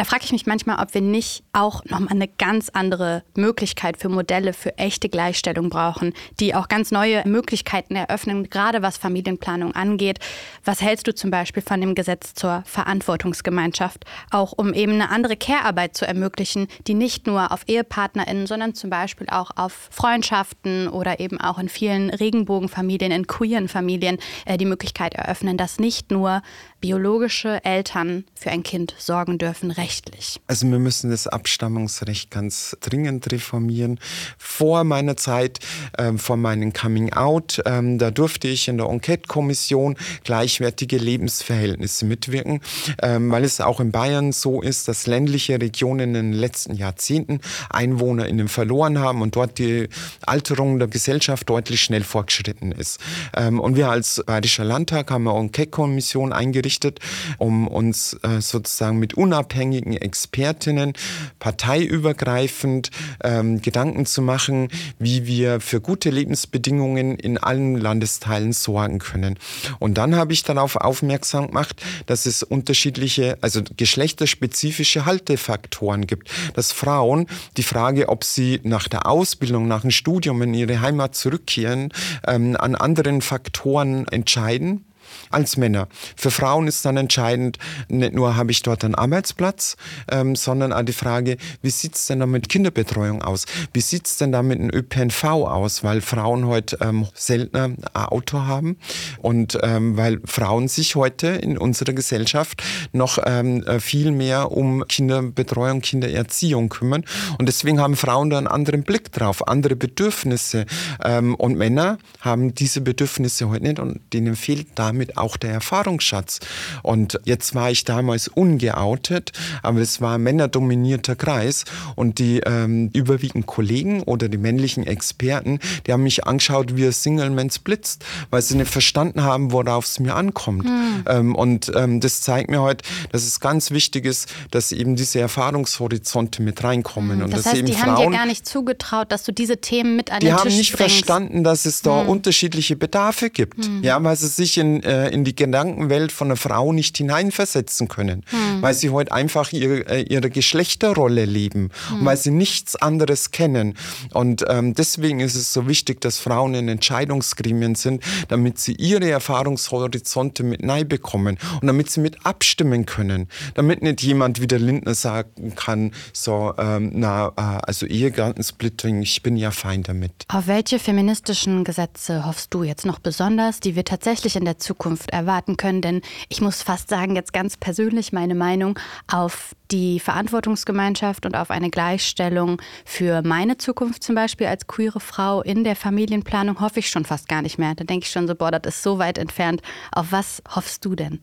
Da 0.00 0.06
frage 0.06 0.24
ich 0.24 0.32
mich 0.32 0.46
manchmal, 0.46 0.82
ob 0.82 0.94
wir 0.94 1.02
nicht 1.02 1.44
auch 1.52 1.84
nochmal 1.84 2.12
eine 2.12 2.26
ganz 2.26 2.70
andere 2.70 3.22
Möglichkeit 3.36 3.98
für 3.98 4.08
Modelle 4.08 4.54
für 4.54 4.78
echte 4.78 5.10
Gleichstellung 5.10 5.68
brauchen, 5.68 6.14
die 6.40 6.54
auch 6.54 6.68
ganz 6.68 6.90
neue 6.90 7.22
Möglichkeiten 7.28 7.96
eröffnen, 7.96 8.48
gerade 8.48 8.80
was 8.80 8.96
Familienplanung 8.96 9.74
angeht. 9.74 10.18
Was 10.64 10.80
hältst 10.80 11.06
du 11.06 11.14
zum 11.14 11.30
Beispiel 11.30 11.62
von 11.62 11.82
dem 11.82 11.94
Gesetz 11.94 12.32
zur 12.32 12.62
Verantwortungsgemeinschaft, 12.64 14.06
auch 14.30 14.54
um 14.56 14.72
eben 14.72 14.92
eine 14.92 15.10
andere 15.10 15.36
Care-Arbeit 15.36 15.94
zu 15.94 16.06
ermöglichen, 16.06 16.68
die 16.86 16.94
nicht 16.94 17.26
nur 17.26 17.52
auf 17.52 17.64
EhepartnerInnen, 17.66 18.46
sondern 18.46 18.74
zum 18.74 18.88
Beispiel 18.88 19.26
auch 19.28 19.50
auf 19.56 19.90
Freundschaften 19.90 20.88
oder 20.88 21.20
eben 21.20 21.38
auch 21.38 21.58
in 21.58 21.68
vielen 21.68 22.08
Regenbogenfamilien, 22.08 23.12
in 23.12 23.26
queeren 23.26 23.68
Familien 23.68 24.16
äh, 24.46 24.56
die 24.56 24.64
Möglichkeit 24.64 25.12
eröffnen, 25.12 25.58
dass 25.58 25.78
nicht 25.78 26.10
nur 26.10 26.40
biologische 26.80 27.62
Eltern 27.66 28.24
für 28.34 28.50
ein 28.50 28.62
Kind 28.62 28.94
sorgen 28.96 29.36
dürfen, 29.36 29.70
rechtlich? 29.90 30.40
Also 30.46 30.70
wir 30.70 30.78
müssen 30.78 31.10
das 31.10 31.26
Abstammungsrecht 31.26 32.30
ganz 32.30 32.76
dringend 32.80 33.32
reformieren. 33.32 33.98
Vor 34.38 34.84
meiner 34.84 35.16
Zeit, 35.16 35.58
äh, 35.98 36.12
vor 36.12 36.36
meinem 36.36 36.72
Coming 36.72 37.12
Out, 37.12 37.60
ähm, 37.66 37.98
da 37.98 38.12
durfte 38.12 38.46
ich 38.46 38.68
in 38.68 38.78
der 38.78 38.86
Enquete-Kommission 38.86 39.96
gleichwertige 40.22 40.96
Lebensverhältnisse 40.96 42.04
mitwirken, 42.04 42.60
ähm, 43.02 43.32
weil 43.32 43.42
es 43.42 43.60
auch 43.60 43.80
in 43.80 43.90
Bayern 43.90 44.30
so 44.30 44.62
ist, 44.62 44.86
dass 44.86 45.08
ländliche 45.08 45.60
Regionen 45.60 46.14
in 46.14 46.14
den 46.14 46.32
letzten 46.34 46.74
Jahrzehnten 46.74 47.40
EinwohnerInnen 47.70 48.46
verloren 48.46 49.00
haben 49.00 49.22
und 49.22 49.34
dort 49.34 49.58
die 49.58 49.88
Alterung 50.24 50.78
der 50.78 50.86
Gesellschaft 50.86 51.48
deutlich 51.50 51.80
schnell 51.80 52.04
fortgeschritten 52.04 52.70
ist. 52.70 53.00
Ähm, 53.36 53.58
und 53.58 53.74
wir 53.74 53.90
als 53.90 54.22
Bayerischer 54.24 54.64
Landtag 54.64 55.10
haben 55.10 55.26
eine 55.26 55.36
Enquete-Kommission 55.40 56.32
eingerichtet, 56.32 57.00
um 57.38 57.66
uns 57.66 58.16
äh, 58.22 58.40
sozusagen 58.40 59.00
mit 59.00 59.14
unabhängigen 59.14 59.79
unabhängigen 59.80 59.96
Expertinnen 59.96 60.92
parteiübergreifend 61.38 62.90
ähm, 63.22 63.60
Gedanken 63.62 64.06
zu 64.06 64.22
machen, 64.22 64.68
wie 64.98 65.26
wir 65.26 65.60
für 65.60 65.80
gute 65.80 66.10
Lebensbedingungen 66.10 67.16
in 67.16 67.38
allen 67.38 67.76
Landesteilen 67.76 68.52
sorgen 68.52 68.98
können. 68.98 69.38
Und 69.78 69.94
dann 69.94 70.16
habe 70.16 70.32
ich 70.32 70.42
darauf 70.42 70.76
aufmerksam 70.76 71.48
gemacht, 71.48 71.82
dass 72.06 72.26
es 72.26 72.42
unterschiedliche, 72.42 73.38
also 73.40 73.62
geschlechterspezifische 73.76 75.06
Haltefaktoren 75.06 76.06
gibt. 76.06 76.30
Dass 76.54 76.72
Frauen 76.72 77.26
die 77.56 77.62
Frage, 77.62 78.08
ob 78.08 78.24
sie 78.24 78.60
nach 78.62 78.88
der 78.88 79.06
Ausbildung, 79.06 79.68
nach 79.68 79.82
dem 79.82 79.90
Studium 79.90 80.42
in 80.42 80.54
ihre 80.54 80.80
Heimat 80.80 81.14
zurückkehren, 81.14 81.92
ähm, 82.26 82.56
an 82.58 82.74
anderen 82.74 83.22
Faktoren 83.22 84.06
entscheiden 84.08 84.84
als 85.30 85.56
Männer. 85.56 85.88
Für 86.16 86.30
Frauen 86.30 86.66
ist 86.66 86.84
dann 86.84 86.96
entscheidend, 86.96 87.58
nicht 87.88 88.14
nur 88.14 88.36
habe 88.36 88.50
ich 88.50 88.62
dort 88.62 88.84
einen 88.84 88.94
Arbeitsplatz, 88.94 89.76
ähm, 90.10 90.36
sondern 90.36 90.72
auch 90.72 90.82
die 90.82 90.92
Frage, 90.92 91.36
wie 91.62 91.70
sieht 91.70 91.96
es 91.96 92.06
denn 92.06 92.20
da 92.20 92.26
mit 92.26 92.48
Kinderbetreuung 92.48 93.22
aus? 93.22 93.46
Wie 93.72 93.80
sieht 93.80 94.06
es 94.06 94.16
denn 94.16 94.32
da 94.32 94.42
mit 94.42 94.58
dem 94.58 94.70
ÖPNV 94.70 95.24
aus? 95.24 95.84
Weil 95.84 96.00
Frauen 96.00 96.46
heute 96.46 96.78
ähm, 96.80 97.06
seltener 97.14 97.64
ein 97.64 97.78
Auto 97.94 98.42
haben 98.42 98.76
und 99.18 99.58
ähm, 99.62 99.96
weil 99.96 100.20
Frauen 100.24 100.68
sich 100.68 100.96
heute 100.96 101.28
in 101.28 101.58
unserer 101.58 101.92
Gesellschaft 101.92 102.62
noch 102.92 103.18
ähm, 103.24 103.62
äh, 103.64 103.80
viel 103.80 104.10
mehr 104.12 104.52
um 104.52 104.84
Kinderbetreuung, 104.86 105.80
Kindererziehung 105.80 106.68
kümmern. 106.68 107.04
Und 107.38 107.46
deswegen 107.46 107.80
haben 107.80 107.96
Frauen 107.96 108.30
da 108.30 108.38
einen 108.38 108.46
anderen 108.46 108.82
Blick 108.82 109.12
drauf, 109.12 109.46
andere 109.48 109.76
Bedürfnisse. 109.76 110.66
Ähm, 111.04 111.34
und 111.34 111.56
Männer 111.56 111.98
haben 112.20 112.54
diese 112.54 112.80
Bedürfnisse 112.80 113.48
heute 113.48 113.64
nicht 113.64 113.78
und 113.78 114.00
denen 114.12 114.36
fehlt 114.36 114.68
damit 114.74 114.99
auch 115.16 115.36
der 115.36 115.52
Erfahrungsschatz. 115.52 116.40
Und 116.82 117.18
jetzt 117.24 117.54
war 117.54 117.70
ich 117.70 117.84
damals 117.84 118.28
ungeoutet, 118.28 119.32
aber 119.62 119.80
es 119.80 120.00
war 120.00 120.14
ein 120.16 120.22
männerdominierter 120.22 121.16
Kreis 121.16 121.64
und 121.96 122.18
die 122.18 122.40
ähm, 122.40 122.90
überwiegend 122.92 123.46
Kollegen 123.46 124.02
oder 124.02 124.28
die 124.28 124.38
männlichen 124.38 124.86
Experten, 124.86 125.58
die 125.86 125.92
haben 125.92 126.02
mich 126.02 126.26
angeschaut 126.26 126.76
wie 126.76 126.86
ein 126.86 126.92
Single-Man 126.92 127.50
blitzt, 127.64 128.04
weil 128.30 128.42
sie 128.42 128.56
nicht 128.56 128.70
verstanden 128.70 129.22
haben, 129.22 129.52
worauf 129.52 129.84
es 129.86 129.98
mir 129.98 130.14
ankommt. 130.14 130.64
Mhm. 130.64 131.04
Ähm, 131.06 131.34
und 131.34 131.72
ähm, 131.74 132.00
das 132.00 132.20
zeigt 132.20 132.50
mir 132.50 132.60
heute, 132.60 132.84
dass 133.12 133.24
es 133.24 133.40
ganz 133.40 133.70
wichtig 133.70 134.04
ist, 134.04 134.28
dass 134.50 134.72
eben 134.72 134.96
diese 134.96 135.20
Erfahrungshorizonte 135.20 136.42
mit 136.42 136.62
reinkommen. 136.62 137.18
Mhm. 137.18 137.24
Und 137.24 137.32
das 137.32 137.46
heißt, 137.46 137.56
eben 137.56 137.66
die 137.66 137.72
Frauen, 137.72 137.96
haben 137.96 138.12
dir 138.12 138.16
gar 138.18 138.26
nicht 138.26 138.46
zugetraut, 138.46 139.10
dass 139.12 139.22
du 139.24 139.32
diese 139.32 139.56
Themen 139.58 139.96
mit 139.96 140.10
an 140.12 140.20
die 140.20 140.26
den 140.26 140.34
Tisch 140.36 140.40
haben 140.44 140.56
nicht 140.56 140.72
bringst. 140.76 140.94
verstanden, 140.94 141.44
dass 141.44 141.66
es 141.66 141.82
da 141.82 142.02
Mhm. 142.02 142.08
unterschiedliche 142.10 142.76
Bedarfe 142.76 143.30
gibt. 143.30 143.68
Ja, 143.82 144.02
weil 144.02 144.16
sie 144.16 144.28
sich 144.28 144.58
in, 144.58 144.80
äh, 144.90 145.14
in 145.14 145.24
die 145.24 145.36
Gedankenwelt 145.36 146.10
von 146.10 146.28
einer 146.28 146.36
Frau 146.36 146.72
nicht 146.72 146.96
hineinversetzen 146.96 147.86
können. 147.86 148.24
Hm. 148.26 148.60
Weil 148.60 148.74
sie 148.74 148.90
heute 148.90 149.12
einfach 149.12 149.52
ihre, 149.52 149.88
äh, 149.88 150.02
ihre 150.02 150.30
Geschlechterrolle 150.30 151.24
leben 151.24 151.70
und 151.92 152.04
weil 152.04 152.16
sie 152.16 152.32
nichts 152.32 152.74
anderes 152.74 153.30
kennen. 153.30 153.74
Und 154.12 154.44
ähm, 154.48 154.74
deswegen 154.74 155.20
ist 155.20 155.36
es 155.36 155.52
so 155.52 155.68
wichtig, 155.68 156.00
dass 156.00 156.18
Frauen 156.18 156.54
in 156.54 156.68
Entscheidungsgremien 156.68 157.76
sind, 157.76 158.02
damit 158.28 158.58
sie 158.58 158.72
ihre 158.72 159.08
Erfahrungshorizonte 159.08 160.42
mit 160.42 160.62
nahe 160.62 160.84
bekommen 160.84 161.38
und 161.60 161.66
damit 161.66 161.90
sie 161.90 162.00
mit 162.00 162.26
abstimmen 162.26 162.84
können. 162.84 163.28
Damit 163.54 163.82
nicht 163.82 164.02
jemand 164.02 164.40
wie 164.40 164.48
der 164.48 164.58
Lindner 164.58 164.94
sagen 164.94 165.54
kann, 165.54 165.92
so, 166.12 166.52
ähm, 166.58 166.90
na, 166.94 167.28
äh, 167.36 167.60
also 167.62 167.86
Ehegattensplitting, 167.86 169.02
ich 169.02 169.22
bin 169.22 169.36
ja 169.36 169.52
fein 169.52 169.84
damit. 169.84 170.12
Auf 170.28 170.48
welche 170.48 170.80
feministischen 170.80 171.62
Gesetze 171.62 172.26
hoffst 172.26 172.52
du 172.52 172.64
jetzt 172.64 172.86
noch 172.86 172.98
besonders, 172.98 173.60
die 173.60 173.76
wir 173.76 173.84
tatsächlich 173.84 174.34
in 174.34 174.44
der 174.44 174.58
Zukunft 174.58 174.79
erwarten 175.10 175.56
können? 175.56 175.80
Denn 175.80 176.02
ich 176.28 176.40
muss 176.40 176.62
fast 176.62 176.88
sagen, 176.88 177.16
jetzt 177.16 177.32
ganz 177.32 177.56
persönlich 177.56 178.12
meine 178.12 178.34
Meinung 178.34 178.78
auf 179.10 179.54
die 179.70 180.00
Verantwortungsgemeinschaft 180.00 181.26
und 181.26 181.36
auf 181.36 181.50
eine 181.50 181.70
Gleichstellung 181.70 182.60
für 182.84 183.22
meine 183.22 183.56
Zukunft 183.58 184.02
zum 184.02 184.14
Beispiel 184.14 184.46
als 184.46 184.66
queere 184.66 185.00
Frau 185.00 185.42
in 185.42 185.64
der 185.64 185.76
Familienplanung 185.76 186.60
hoffe 186.60 186.80
ich 186.80 186.90
schon 186.90 187.04
fast 187.04 187.28
gar 187.28 187.42
nicht 187.42 187.58
mehr. 187.58 187.74
Da 187.74 187.84
denke 187.84 188.04
ich 188.04 188.12
schon 188.12 188.26
so, 188.26 188.34
boah, 188.34 188.50
das 188.50 188.76
ist 188.76 188.82
so 188.82 188.98
weit 188.98 189.18
entfernt. 189.18 189.62
Auf 189.92 190.12
was 190.12 190.42
hoffst 190.54 190.84
du 190.84 190.94
denn? 190.94 191.20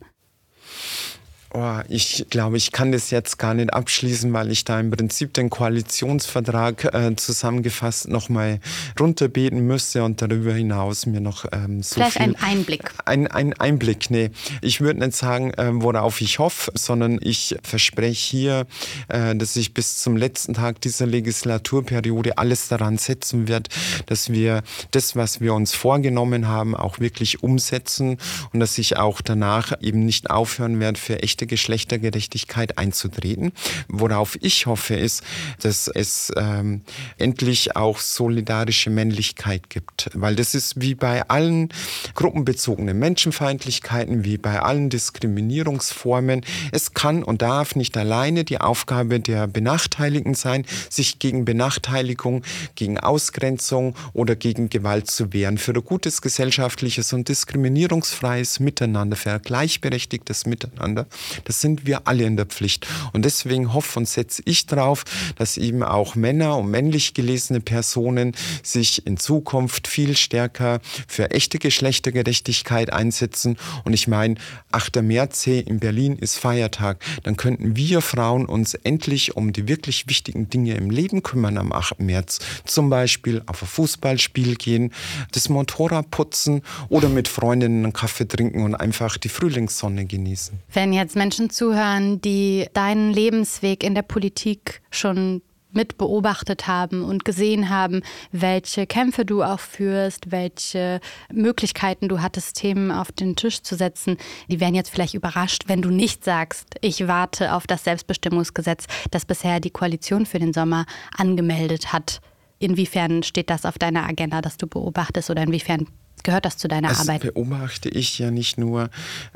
Oh, 1.54 1.78
ich 1.88 2.26
glaube, 2.28 2.58
ich 2.58 2.72
kann 2.72 2.92
das 2.92 3.10
jetzt 3.10 3.38
gar 3.38 3.54
nicht 3.54 3.72
abschließen, 3.72 4.30
weil 4.34 4.50
ich 4.50 4.64
da 4.64 4.78
im 4.78 4.90
Prinzip 4.90 5.32
den 5.32 5.48
Koalitionsvertrag 5.48 6.92
äh, 6.92 7.16
zusammengefasst 7.16 8.08
nochmal 8.08 8.60
runterbeten 9.00 9.66
müsste 9.66 10.04
und 10.04 10.20
darüber 10.20 10.52
hinaus 10.52 11.06
mir 11.06 11.22
noch 11.22 11.46
ähm, 11.52 11.82
so 11.82 11.94
Vielleicht 11.94 12.18
viel... 12.18 12.22
ein 12.22 12.36
Einblick. 12.36 12.90
Ein, 13.06 13.26
ein 13.28 13.54
Einblick, 13.54 14.10
nee. 14.10 14.30
Ich 14.60 14.82
würde 14.82 15.00
nicht 15.00 15.16
sagen, 15.16 15.52
ähm, 15.56 15.82
worauf 15.82 16.20
ich 16.20 16.38
hoffe, 16.38 16.70
sondern 16.74 17.18
ich 17.22 17.56
verspreche 17.62 18.28
hier, 18.30 18.66
äh, 19.08 19.34
dass 19.34 19.56
ich 19.56 19.72
bis 19.72 19.96
zum 19.98 20.18
letzten 20.18 20.52
Tag 20.52 20.82
dieser 20.82 21.06
Legislaturperiode 21.06 22.36
alles 22.36 22.68
daran 22.68 22.98
setzen 22.98 23.48
werde, 23.48 23.70
dass 24.04 24.30
wir 24.30 24.62
das, 24.90 25.16
was 25.16 25.40
wir 25.40 25.54
uns 25.54 25.72
vorgenommen 25.72 26.46
haben, 26.46 26.76
auch 26.76 27.00
wirklich 27.00 27.42
umsetzen 27.42 28.18
und 28.52 28.60
dass 28.60 28.76
ich 28.76 28.98
auch 28.98 29.22
danach 29.22 29.72
eben 29.80 30.04
nicht 30.04 30.28
aufhören 30.28 30.78
werde, 30.78 30.98
für 30.98 31.22
echte 31.38 31.46
Geschlechtergerechtigkeit 31.46 32.78
einzutreten. 32.78 33.52
Worauf 33.88 34.36
ich 34.42 34.66
hoffe, 34.66 34.94
ist, 34.94 35.22
dass 35.60 35.86
es 35.86 36.32
ähm, 36.36 36.82
endlich 37.16 37.76
auch 37.76 38.00
solidarische 38.00 38.90
Männlichkeit 38.90 39.70
gibt. 39.70 40.10
Weil 40.14 40.34
das 40.34 40.54
ist 40.56 40.80
wie 40.80 40.96
bei 40.96 41.28
allen 41.28 41.68
gruppenbezogenen 42.14 42.98
Menschenfeindlichkeiten, 42.98 44.24
wie 44.24 44.36
bei 44.36 44.60
allen 44.60 44.90
Diskriminierungsformen. 44.90 46.44
Es 46.72 46.92
kann 46.92 47.22
und 47.22 47.40
darf 47.42 47.76
nicht 47.76 47.96
alleine 47.96 48.42
die 48.42 48.60
Aufgabe 48.60 49.20
der 49.20 49.46
Benachteiligten 49.46 50.34
sein, 50.34 50.64
sich 50.90 51.20
gegen 51.20 51.44
Benachteiligung, 51.44 52.42
gegen 52.74 52.98
Ausgrenzung 52.98 53.94
oder 54.12 54.34
gegen 54.34 54.70
Gewalt 54.70 55.08
zu 55.08 55.32
wehren. 55.32 55.58
Für 55.58 55.72
ein 55.72 55.84
gutes 55.84 56.20
gesellschaftliches 56.20 57.12
und 57.12 57.28
diskriminierungsfreies 57.28 58.58
Miteinander, 58.58 59.14
für 59.16 59.32
ein 59.32 59.42
gleichberechtigtes 59.42 60.46
Miteinander, 60.46 61.06
das 61.44 61.60
sind 61.60 61.86
wir 61.86 62.06
alle 62.06 62.24
in 62.24 62.36
der 62.36 62.46
Pflicht. 62.46 62.86
Und 63.12 63.24
deswegen 63.24 63.72
hoffe 63.72 63.98
und 63.98 64.08
setze 64.08 64.42
ich 64.44 64.66
darauf, 64.66 65.04
dass 65.36 65.56
eben 65.56 65.82
auch 65.82 66.14
Männer 66.14 66.56
und 66.56 66.70
männlich 66.70 67.14
gelesene 67.14 67.60
Personen 67.60 68.34
sich 68.62 69.06
in 69.06 69.16
Zukunft 69.16 69.88
viel 69.88 70.16
stärker 70.16 70.80
für 71.06 71.30
echte 71.30 71.58
Geschlechtergerechtigkeit 71.58 72.92
einsetzen. 72.92 73.56
Und 73.84 73.92
ich 73.92 74.08
meine, 74.08 74.36
8. 74.72 75.02
März 75.02 75.46
in 75.46 75.78
Berlin 75.78 76.16
ist 76.16 76.36
Feiertag. 76.36 77.04
Dann 77.22 77.36
könnten 77.36 77.76
wir 77.76 78.00
Frauen 78.00 78.46
uns 78.46 78.74
endlich 78.74 79.36
um 79.36 79.52
die 79.52 79.68
wirklich 79.68 80.08
wichtigen 80.08 80.50
Dinge 80.50 80.74
im 80.74 80.90
Leben 80.90 81.22
kümmern 81.22 81.58
am 81.58 81.72
8. 81.72 82.00
März. 82.00 82.40
Zum 82.64 82.90
Beispiel 82.90 83.42
auf 83.46 83.62
ein 83.62 83.68
Fußballspiel 83.68 84.56
gehen, 84.56 84.92
das 85.32 85.48
Motorrad 85.48 86.10
putzen 86.10 86.62
oder 86.88 87.08
mit 87.08 87.28
Freundinnen 87.28 87.84
einen 87.84 87.92
Kaffee 87.92 88.26
trinken 88.26 88.62
und 88.62 88.74
einfach 88.74 89.16
die 89.16 89.28
Frühlingssonne 89.28 90.06
genießen. 90.06 90.58
Wenn 90.72 90.92
jetzt 90.92 91.16
Menschen 91.18 91.50
zuhören, 91.50 92.20
die 92.22 92.66
deinen 92.72 93.12
Lebensweg 93.12 93.84
in 93.84 93.94
der 93.94 94.02
Politik 94.02 94.80
schon 94.90 95.42
mit 95.70 95.98
beobachtet 95.98 96.66
haben 96.66 97.04
und 97.04 97.24
gesehen 97.24 97.68
haben, 97.68 98.02
welche 98.32 98.86
Kämpfe 98.86 99.24
du 99.24 99.42
auch 99.42 99.60
führst, 99.60 100.30
welche 100.30 101.00
Möglichkeiten 101.32 102.08
du 102.08 102.22
hattest, 102.22 102.56
Themen 102.56 102.90
auf 102.90 103.12
den 103.12 103.36
Tisch 103.36 103.62
zu 103.62 103.76
setzen, 103.76 104.16
die 104.48 104.60
werden 104.60 104.74
jetzt 104.74 104.90
vielleicht 104.90 105.14
überrascht, 105.14 105.64
wenn 105.66 105.82
du 105.82 105.90
nicht 105.90 106.24
sagst, 106.24 106.76
ich 106.80 107.06
warte 107.06 107.52
auf 107.54 107.66
das 107.66 107.84
Selbstbestimmungsgesetz, 107.84 108.86
das 109.10 109.26
bisher 109.26 109.60
die 109.60 109.70
Koalition 109.70 110.24
für 110.24 110.38
den 110.38 110.54
Sommer 110.54 110.86
angemeldet 111.16 111.92
hat. 111.92 112.20
Inwiefern 112.58 113.22
steht 113.22 113.50
das 113.50 113.64
auf 113.64 113.78
deiner 113.78 114.08
Agenda, 114.08 114.40
dass 114.40 114.56
du 114.56 114.66
beobachtest 114.66 115.30
oder 115.30 115.42
inwiefern 115.42 115.86
gehört 116.24 116.44
das 116.44 116.56
zu 116.56 116.68
deiner 116.68 116.88
das 116.88 117.00
Arbeit? 117.00 117.24
Das 117.24 117.32
beobachte 117.32 117.88
ich 117.88 118.18
ja 118.18 118.30
nicht 118.30 118.58
nur. 118.58 118.90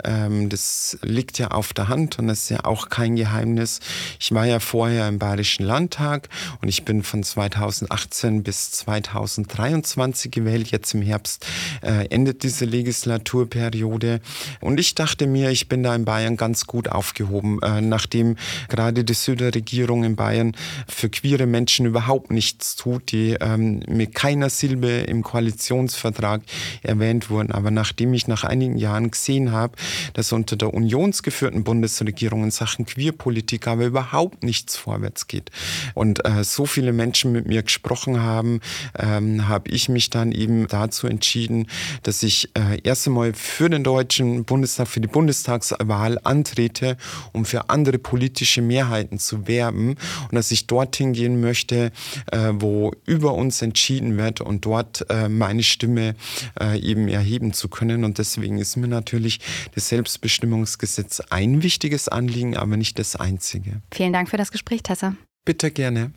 Ähm, 0.05 0.49
das 0.49 0.99
liegt 1.03 1.39
ja 1.39 1.49
auf 1.49 1.73
der 1.73 1.89
Hand 1.89 2.19
und 2.19 2.29
das 2.29 2.43
ist 2.43 2.51
ja 2.51 2.65
auch 2.65 2.89
kein 2.89 3.17
Geheimnis. 3.17 3.81
Ich 4.21 4.33
war 4.33 4.47
ja 4.47 4.61
vorher 4.61 5.09
im 5.09 5.19
Bayerischen 5.19 5.65
Landtag 5.65 6.29
und 6.61 6.69
ich 6.69 6.85
bin 6.85 7.03
von 7.03 7.23
2018 7.23 8.43
bis 8.43 8.73
2023 8.73 10.31
gewählt. 10.31 10.71
Jetzt 10.71 10.95
im 10.95 11.03
Herbst 11.03 11.47
äh, 11.83 12.07
endet 12.09 12.43
diese 12.43 12.65
Legislaturperiode. 12.65 14.21
Und 14.61 14.81
ich 14.81 14.95
dachte 14.95 15.27
mir, 15.27 15.51
ich 15.51 15.69
bin 15.69 15.83
da 15.83 15.95
in 15.95 16.05
Bayern 16.05 16.37
ganz 16.37 16.67
gut 16.67 16.89
aufgehoben, 16.89 17.61
äh, 17.63 17.81
nachdem 17.81 18.37
gerade 18.69 19.05
die 19.05 19.15
Söder-Regierung 19.15 20.05
in 20.05 20.17
Bayern 20.17 20.57
für 20.89 21.09
queere 21.09 21.47
Menschen 21.47 21.87
überhaupt 21.87 22.31
nichts 22.31 22.77
tut, 22.77 23.13
die 23.13 23.37
ähm, 23.41 23.83
mit 23.89 24.15
keiner 24.15 24.51
Silbe 24.51 24.89
im 24.89 25.23
Koalitionsvertrag 25.23 26.43
erwähnt 26.83 27.31
wurden. 27.31 27.53
Aber 27.53 27.71
nachdem 27.71 28.15
ich 28.15 28.29
nach 28.29 28.45
einigen 28.45 28.77
Jahren 28.77 29.11
gesehen 29.11 29.53
habe, 29.53 29.77
dass 30.15 30.33
unter 30.33 30.57
der 30.57 30.75
unionsgeführten 30.75 31.65
Bundesregierung 31.65 32.45
in 32.45 32.51
Sachen 32.51 32.87
Queerpolitik 32.87 33.67
aber 33.67 33.87
überhaupt 33.87 34.43
nichts 34.43 34.77
vorwärts 34.77 35.27
geht 35.27 35.51
und 35.95 36.25
äh, 36.25 36.45
so 36.45 36.67
viele 36.67 36.93
Menschen 36.93 37.33
mit 37.33 37.47
mir 37.47 37.63
gesprochen 37.63 38.21
haben, 38.21 38.61
ähm, 38.99 39.49
habe 39.49 39.71
ich 39.71 39.89
mich 39.89 40.11
dann 40.11 40.33
eben 40.33 40.67
dazu 40.69 41.07
entschieden, 41.07 41.67
dass 42.03 42.23
ich 42.23 42.51
äh, 42.55 42.81
erst 42.83 43.07
einmal 43.07 43.33
für 43.35 43.69
den 43.71 43.85
Deutschen 43.85 44.45
Bundestag, 44.45 44.89
für 44.89 45.01
die 45.01 45.09
Bundestagswahl 45.09 46.19
antrete, 46.23 46.97
um 47.33 47.45
für 47.45 47.71
andere 47.71 47.99
politische 47.99 48.63
Mehrheiten 48.63 49.19
zu 49.19 49.47
werben 49.47 49.97
und 50.31 50.35
dass 50.35 50.51
ich 50.51 50.67
dorthin 50.67 51.13
gehen 51.13 51.41
möchte, 51.41 51.93
äh, 52.31 52.51
wo 52.55 52.93
über 53.07 53.35
uns 53.35 53.63
entschieden 53.63 54.17
wird 54.17 54.41
und 54.41 54.65
dort 54.65 55.07
äh, 55.11 55.29
meine 55.29 55.63
Stimme 55.63 56.15
äh, 56.63 56.79
eben 56.79 57.09
erheben 57.09 57.53
zu 57.53 57.69
können. 57.69 58.05
Und 58.05 58.19
deswegen 58.19 58.59
ist 58.59 58.77
mir 58.77 58.89
natürlich 58.89 59.41
das 59.75 59.89
Selbstbestimmungsgesetz 59.89 61.21
ein 61.31 61.63
wichtiges 61.63 62.09
Anliegen, 62.09 62.57
aber 62.57 62.77
nicht 62.77 62.99
das 62.99 63.17
einzige. 63.17 63.83
Vielen 63.93 64.13
Dank 64.13 64.31
für 64.31 64.37
das 64.37 64.53
Gespräch, 64.53 64.83
Tessa. 64.83 65.15
Bitte 65.45 65.71
gerne. 65.71 66.13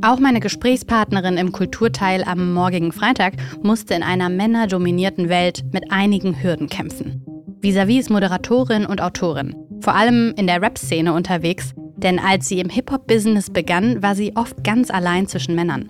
Auch 0.00 0.20
meine 0.20 0.38
Gesprächspartnerin 0.38 1.36
im 1.36 1.50
Kulturteil 1.50 2.22
am 2.22 2.52
morgigen 2.52 2.92
Freitag 2.92 3.34
musste 3.62 3.94
in 3.94 4.04
einer 4.04 4.28
männerdominierten 4.28 5.28
Welt 5.28 5.64
mit 5.72 5.90
einigen 5.90 6.40
Hürden 6.40 6.68
kämpfen. 6.68 7.24
Vis-à-vis 7.60 7.98
ist 8.02 8.10
Moderatorin 8.10 8.86
und 8.86 9.00
Autorin, 9.00 9.56
vor 9.80 9.96
allem 9.96 10.32
in 10.36 10.46
der 10.46 10.62
Rap-Szene 10.62 11.12
unterwegs, 11.12 11.74
denn 11.96 12.20
als 12.20 12.46
sie 12.46 12.60
im 12.60 12.68
Hip-Hop-Business 12.68 13.50
begann, 13.50 14.00
war 14.00 14.14
sie 14.14 14.36
oft 14.36 14.62
ganz 14.62 14.90
allein 14.90 15.26
zwischen 15.26 15.56
Männern. 15.56 15.88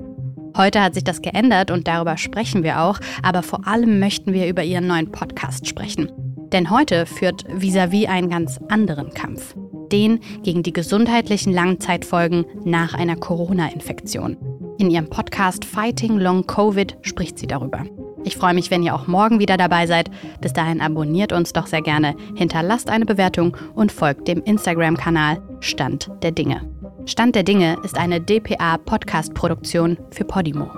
Heute 0.56 0.82
hat 0.82 0.94
sich 0.94 1.04
das 1.04 1.22
geändert 1.22 1.70
und 1.70 1.86
darüber 1.86 2.16
sprechen 2.16 2.62
wir 2.62 2.80
auch, 2.80 2.98
aber 3.22 3.42
vor 3.42 3.66
allem 3.66 3.98
möchten 3.98 4.32
wir 4.32 4.48
über 4.48 4.64
ihren 4.64 4.86
neuen 4.86 5.12
Podcast 5.12 5.66
sprechen. 5.66 6.10
Denn 6.52 6.70
heute 6.70 7.06
führt 7.06 7.44
Vis-à-vis 7.48 8.06
-vis 8.06 8.08
einen 8.08 8.30
ganz 8.30 8.58
anderen 8.68 9.10
Kampf. 9.10 9.54
Den 9.92 10.20
gegen 10.42 10.62
die 10.62 10.72
gesundheitlichen 10.72 11.52
Langzeitfolgen 11.52 12.44
nach 12.64 12.94
einer 12.94 13.16
Corona-Infektion. 13.16 14.36
In 14.78 14.90
ihrem 14.90 15.10
Podcast 15.10 15.64
Fighting 15.64 16.18
Long 16.18 16.46
Covid 16.46 16.96
spricht 17.02 17.38
sie 17.38 17.46
darüber. 17.46 17.84
Ich 18.24 18.36
freue 18.36 18.54
mich, 18.54 18.70
wenn 18.70 18.82
ihr 18.82 18.94
auch 18.94 19.06
morgen 19.06 19.38
wieder 19.38 19.56
dabei 19.56 19.86
seid. 19.86 20.10
Bis 20.40 20.52
dahin 20.52 20.80
abonniert 20.80 21.32
uns 21.32 21.52
doch 21.52 21.66
sehr 21.66 21.82
gerne, 21.82 22.14
hinterlasst 22.34 22.90
eine 22.90 23.06
Bewertung 23.06 23.56
und 23.74 23.92
folgt 23.92 24.28
dem 24.28 24.42
Instagram-Kanal 24.42 25.40
Stand 25.60 26.10
der 26.22 26.32
Dinge. 26.32 26.62
Stand 27.08 27.34
der 27.34 27.42
Dinge 27.42 27.78
ist 27.84 27.96
eine 27.96 28.20
DPA-Podcast-Produktion 28.20 29.96
für 30.10 30.24
Podimo. 30.24 30.70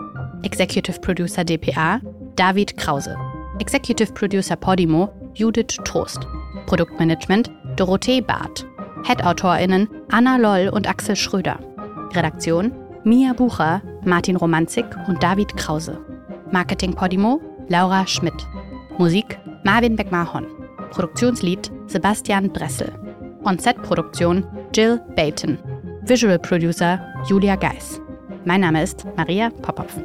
Executive 0.44 1.00
Producer 1.00 1.44
DPA 1.44 2.00
David 2.36 2.76
Krause. 2.76 3.16
Executive 3.58 4.12
Producer 4.12 4.54
Podimo 4.54 5.12
Judith 5.34 5.76
Trost. 5.84 6.20
Produktmanagement 6.66 7.50
Dorothee 7.74 8.20
Barth. 8.20 8.64
Head-AutorInnen 9.02 9.88
Anna 10.12 10.36
Loll 10.36 10.68
und 10.68 10.88
Axel 10.88 11.16
Schröder. 11.16 11.58
Redaktion 12.14 12.70
Mia 13.02 13.32
Bucher, 13.32 13.82
Martin 14.04 14.36
Romanzik 14.36 14.86
und 15.08 15.20
David 15.20 15.56
Krause. 15.56 15.98
Marketing 16.52 16.94
Podimo 16.94 17.40
Laura 17.68 18.06
Schmidt. 18.06 18.46
Musik 18.98 19.36
Marvin 19.64 19.96
Beckmahon. 19.96 20.46
Produktionslied 20.92 21.72
Sebastian 21.88 22.52
Bressel. 22.52 22.92
On-Set-Produktion 23.42 24.46
Jill 24.72 25.00
Bayton. 25.16 25.58
Visual 26.02 26.38
Producer 26.38 26.98
Julia 27.28 27.56
Geis. 27.56 28.00
Mein 28.44 28.62
Name 28.62 28.82
ist 28.82 29.04
Maria 29.16 29.50
Popopf. 29.50 29.96